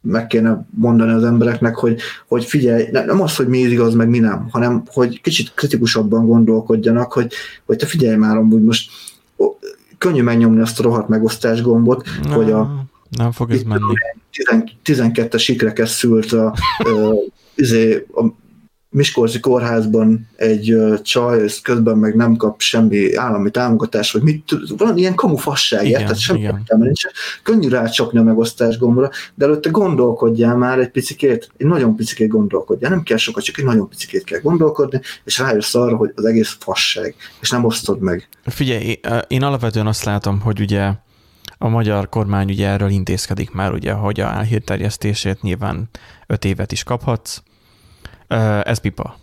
[0.00, 4.18] meg kéne mondani az embereknek, hogy, hogy figyelj, nem az, hogy mi igaz, meg mi
[4.18, 7.32] nem, hanem hogy kicsit kritikusabban gondolkodjanak, hogy,
[7.66, 8.90] hogy te figyelj már, hogy most
[9.98, 13.94] könnyű megnyomni azt a rohadt megosztás gombot, nem, hogy a nem fog ez menni.
[14.84, 17.14] 12-es ikre szült a, a,
[17.54, 18.24] izé, a
[18.94, 24.44] Miskolci kórházban egy csaj, ez közben meg nem kap semmi állami támogatást, vagy mit
[24.76, 27.02] van ilyen kamufasság, igen, tehát semmi értelme nincs.
[27.42, 32.90] Könnyű rácsapni a megosztás gombra, de előtte gondolkodjál már egy picikét, egy nagyon picikét gondolkodjál,
[32.90, 36.56] nem kell sokat, csak egy nagyon picikét kell gondolkodni, és rájössz arra, hogy az egész
[36.60, 38.28] fasság, és nem osztod meg.
[38.44, 40.92] Figyelj, én alapvetően azt látom, hogy ugye
[41.62, 45.88] a magyar kormány ugye erről intézkedik már, ugye, hogy a álhírterjesztését nyilván
[46.26, 47.42] öt évet is kaphatsz,
[48.62, 49.16] ez pipa.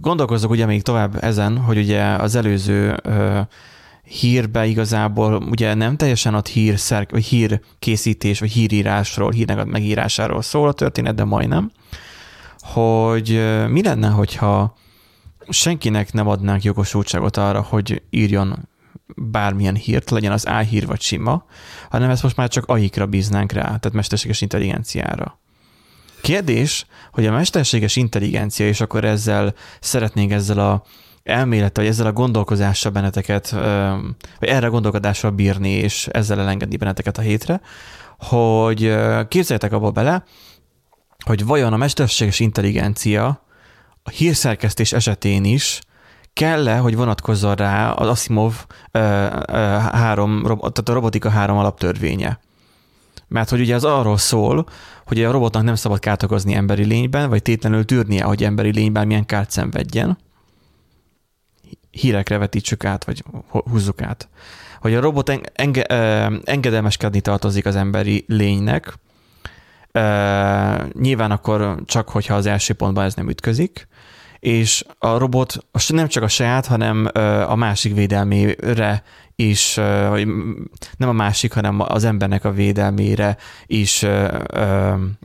[0.00, 2.96] Gondolkozzak ugye még tovább ezen, hogy ugye az előző
[4.02, 6.78] hírbe igazából ugye nem teljesen ott hír,
[7.10, 11.70] vagy hír készítés, vagy hírírásról, hírnek megírásáról szól a történet, de majdnem,
[12.58, 13.28] hogy
[13.68, 14.76] mi lenne, hogyha
[15.48, 18.68] senkinek nem adnánk jogosultságot arra, hogy írjon
[19.16, 21.44] bármilyen hírt, legyen az álhír vagy sima,
[21.90, 25.38] hanem ezt most már csak aikra bíznánk rá, tehát mesterséges intelligenciára.
[26.22, 30.82] Kérdés, hogy a mesterséges intelligencia, és akkor ezzel szeretnénk ezzel a
[31.22, 33.50] elmélettel, vagy ezzel a gondolkozással benneteket,
[34.38, 37.60] vagy erre a gondolkodással bírni, és ezzel elengedni benneteket a hétre,
[38.18, 38.96] hogy
[39.28, 40.24] képzeljétek abba bele,
[41.24, 43.44] hogy vajon a mesterséges intelligencia
[44.02, 45.80] a hírszerkesztés esetén is
[46.36, 48.66] kell-e, hogy vonatkozzon rá az Asimov
[49.92, 52.38] három, tehát a robotika három alaptörvénye.
[53.28, 54.66] Mert hogy ugye az arról szól,
[55.06, 59.06] hogy a robotnak nem szabad kárt okozni emberi lényben, vagy tétlenül tűrnie, hogy emberi lényben
[59.06, 60.18] milyen kárt szenvedjen.
[61.90, 64.28] Hírekre vetítsük át, vagy húzzuk át.
[64.80, 65.84] Hogy a robot enge,
[66.44, 68.94] engedelmeskedni tartozik az emberi lénynek,
[70.92, 73.88] nyilván akkor csak, hogyha az első pontban ez nem ütközik,
[74.46, 75.56] és a robot
[75.88, 77.10] nem csak a saját, hanem
[77.46, 79.02] a másik védelmére
[79.36, 79.74] is,
[80.96, 83.36] nem a másik, hanem az embernek a védelmére
[83.66, 84.02] is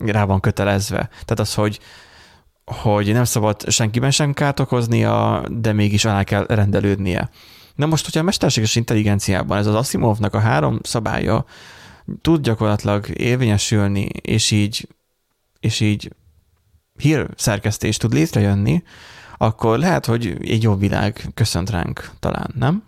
[0.06, 1.10] rá van kötelezve.
[1.12, 1.80] Tehát az, hogy
[2.66, 7.30] hogy nem szabad senkiben sem kárt okoznia, de mégis alá kell rendelődnie.
[7.76, 11.46] Na most, hogyha a mesterséges intelligenciában ez az Asimovnak a három szabálya
[12.22, 14.88] tud gyakorlatilag érvényesülni, és így,
[15.60, 16.12] és így
[17.02, 18.84] hírszerkesztés tud létrejönni,
[19.38, 22.84] akkor lehet, hogy egy jobb világ köszönt ránk talán, nem?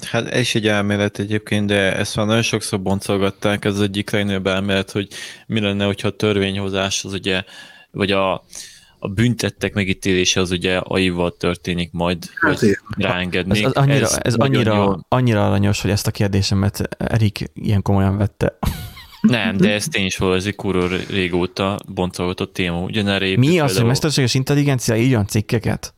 [0.00, 4.10] Hát ez is egy elmélet egyébként, de ezt már nagyon sokszor boncolgatták, ez az egyik
[4.10, 5.08] legnagyobb elmélet, hogy
[5.46, 7.42] mi lenne, hogyha a törvényhozás az ugye,
[7.90, 8.32] vagy a,
[8.98, 13.64] a büntettek megítélése az ugye aival történik majd, hát hogy ráengednék.
[13.64, 18.16] Ez, az annyira, ez, ez annyira, annyira aranyos, hogy ezt a kérdésemet Erik ilyen komolyan
[18.16, 18.58] vette.
[19.22, 22.80] Nem, de ez tény is volt, ez egy kurva régóta boncolgatott téma.
[22.80, 25.94] Ugyanerre Mi az, hogy mesterséges intelligencia írjon cikkeket?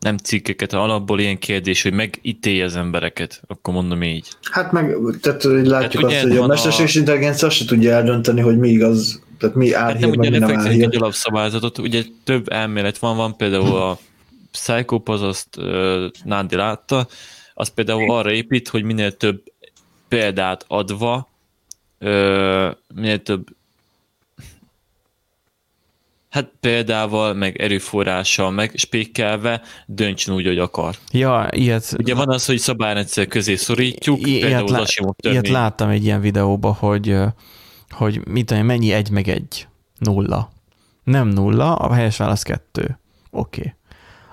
[0.00, 4.28] nem cikkeket, alapból ilyen kérdés, hogy megítélje az embereket, akkor mondom így.
[4.50, 6.98] Hát meg, tehát látjuk tehát, azt, hogy a mesterséges a...
[6.98, 10.82] intelligencia azt se tudja eldönteni, hogy mi igaz, tehát mi álhír, hát nem ugye lefektetik
[10.82, 13.98] egy alapszabályzatot, ugye több elmélet van, van például a
[14.50, 17.06] Psychopath, azt uh, Nándi látta,
[17.54, 19.42] az például arra épít, hogy minél több
[20.08, 21.28] példát adva,
[22.00, 23.46] uh, minél több
[26.30, 30.96] Hát példával, meg erőforrással, meg spékelve döntsön úgy, hogy akar.
[31.12, 31.94] Ja, ilyet...
[31.98, 37.16] Ugye van az, hogy szabályrendszer közé szorítjuk, ilyet, lá- ilyet láttam egy ilyen videóban, hogy,
[37.88, 39.68] hogy mit tudom, mennyi egy meg egy?
[39.98, 40.50] Nulla.
[41.04, 42.98] Nem nulla, a helyes válasz kettő.
[43.30, 43.60] Oké.
[43.60, 43.72] Okay.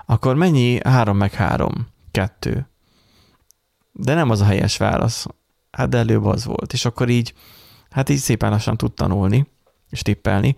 [0.06, 1.88] Akkor mennyi három meg három?
[2.10, 2.68] Kettő.
[3.92, 5.26] De nem az a helyes válasz.
[5.70, 6.72] Hát de előbb az volt.
[6.72, 7.34] És akkor így,
[7.90, 9.46] hát így szépen lassan tud tanulni,
[9.90, 10.56] és tippelni.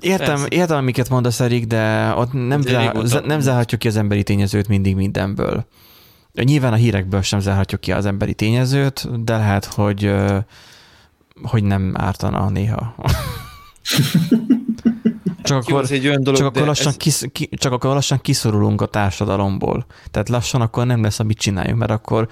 [0.00, 2.92] Értem, értem, amiket mondasz, Erik, de ott nem, zá,
[3.24, 5.66] nem zárhatjuk ki az emberi tényezőt mindig mindenből.
[6.32, 10.14] Nyilván a hírekből sem zárhatjuk ki az emberi tényezőt, de lehet, hogy,
[11.42, 12.94] hogy nem ártana néha.
[15.42, 16.96] Csak akkor, Jó, egy olyan dolog, csak, akkor lassan ez...
[16.96, 19.86] kis, ki, csak akkor lassan kiszorulunk a társadalomból.
[20.10, 22.28] Tehát lassan akkor nem lesz, amit csináljunk, mert akkor,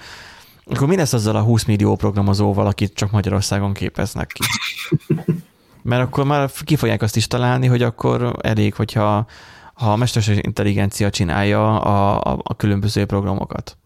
[0.69, 4.43] akkor mi lesz azzal a 20 millió programozóval, akit csak Magyarországon képeznek ki?
[5.83, 9.25] Mert akkor már ki fogják azt is találni, hogy akkor elég, hogyha
[9.73, 13.77] ha a mesterséges intelligencia csinálja a, a, a különböző programokat.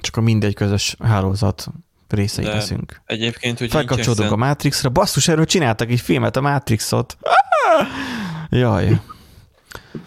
[0.00, 1.68] Csak a mindegy közös hálózat
[2.08, 3.00] részei De leszünk.
[3.06, 4.88] Egyébként, hogy Felkapcsolódunk a Matrixra.
[4.88, 7.16] Basszus, erről csináltak egy filmet, a Matrixot.
[7.20, 7.86] Ah!
[8.50, 9.00] Jaj.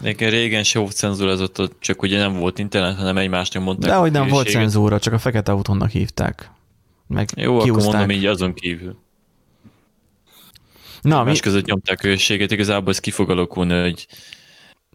[0.02, 3.92] Nekem régen se volt cenzúrázott, csak ugye nem volt internet, hanem egymásnak mondták.
[3.92, 6.52] De hogy nem volt cenzúra, csak a fekete autónak hívták.
[7.08, 7.84] meg Jó, kiúzták.
[7.84, 9.02] akkor mondom így azon kívül.
[11.02, 11.40] Na, Más mi...
[11.40, 14.08] között nyomták őséget, igazából ez ki fog alakulni, hogy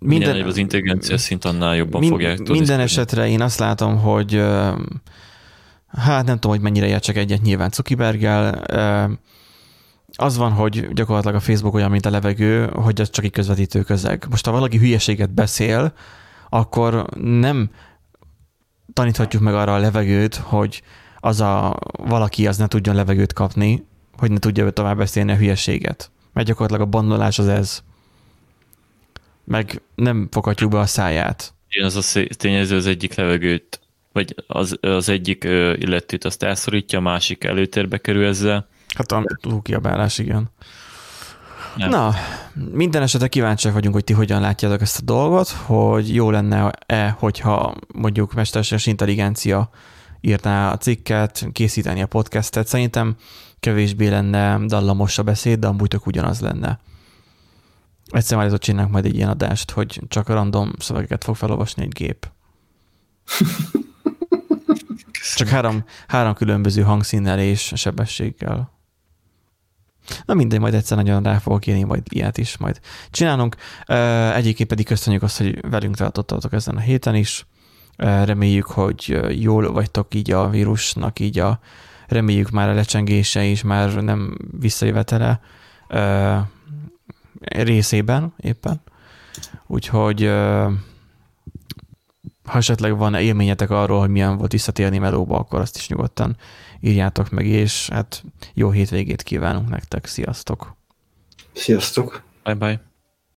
[0.00, 2.58] minden, minden az intelligencia szint, annál jobban mind, fogják tudni.
[2.58, 4.42] Minden esetre én azt látom, hogy
[5.88, 8.64] hát nem tudom, hogy mennyire értsek egyet nyilván Zuckerberggel,
[10.20, 13.82] az van, hogy gyakorlatilag a Facebook olyan, mint a levegő, hogy ez csak egy közvetítő
[13.82, 14.26] közeg.
[14.30, 15.92] Most ha valaki hülyeséget beszél,
[16.48, 17.70] akkor nem
[18.92, 20.82] taníthatjuk meg arra a levegőt, hogy
[21.16, 23.86] az a valaki az ne tudjon levegőt kapni,
[24.16, 26.10] hogy ne tudja tovább beszélni a hülyeséget.
[26.32, 27.82] Mert gyakorlatilag a bandolás az ez.
[29.44, 31.54] Meg nem foghatjuk be a száját.
[31.68, 33.80] Igen, az a tényező az egyik levegőt,
[34.12, 38.68] vagy az, az egyik illetőt azt elszorítja, a másik előtérbe kerül ezzel.
[38.96, 40.50] Hát a túlkiabálás, igen.
[41.76, 41.90] Nem.
[41.90, 42.14] Na,
[42.72, 47.74] minden esetre kíváncsiak vagyunk, hogy ti hogyan látjátok ezt a dolgot, hogy jó lenne-e, hogyha
[47.94, 49.70] mondjuk mesterséges intelligencia
[50.20, 52.66] írná a cikket, készíteni a podcastet.
[52.66, 53.16] Szerintem
[53.60, 56.78] kevésbé lenne dallamos a beszéd, de amúgy tök ugyanaz lenne.
[58.10, 62.30] Egyszer már csinálnak majd egy ilyen adást, hogy csak random szövegeket fog felolvasni egy gép.
[65.34, 68.77] Csak három, három különböző hangszínnel és sebességgel.
[70.24, 72.80] Na mindegy, majd egyszer nagyon rá fogok írni, majd ilyet is majd
[73.10, 73.56] csinálunk.
[74.34, 77.46] Egyébként pedig köszönjük azt, hogy velünk tartottatok ezen a héten is.
[77.96, 81.60] Reméljük, hogy jól vagytok így a vírusnak, így a
[82.06, 85.40] reméljük már a lecsengése is már nem visszajövetele
[87.40, 88.80] részében éppen.
[89.66, 90.30] Úgyhogy
[92.44, 96.36] ha esetleg van élményetek arról, hogy milyen volt visszatérni melóba, akkor azt is nyugodtan
[96.80, 98.24] írjátok meg, és hát
[98.54, 100.76] jó hétvégét kívánunk nektek, sziasztok!
[101.52, 102.22] Sziasztok!
[102.44, 102.87] Bye bye!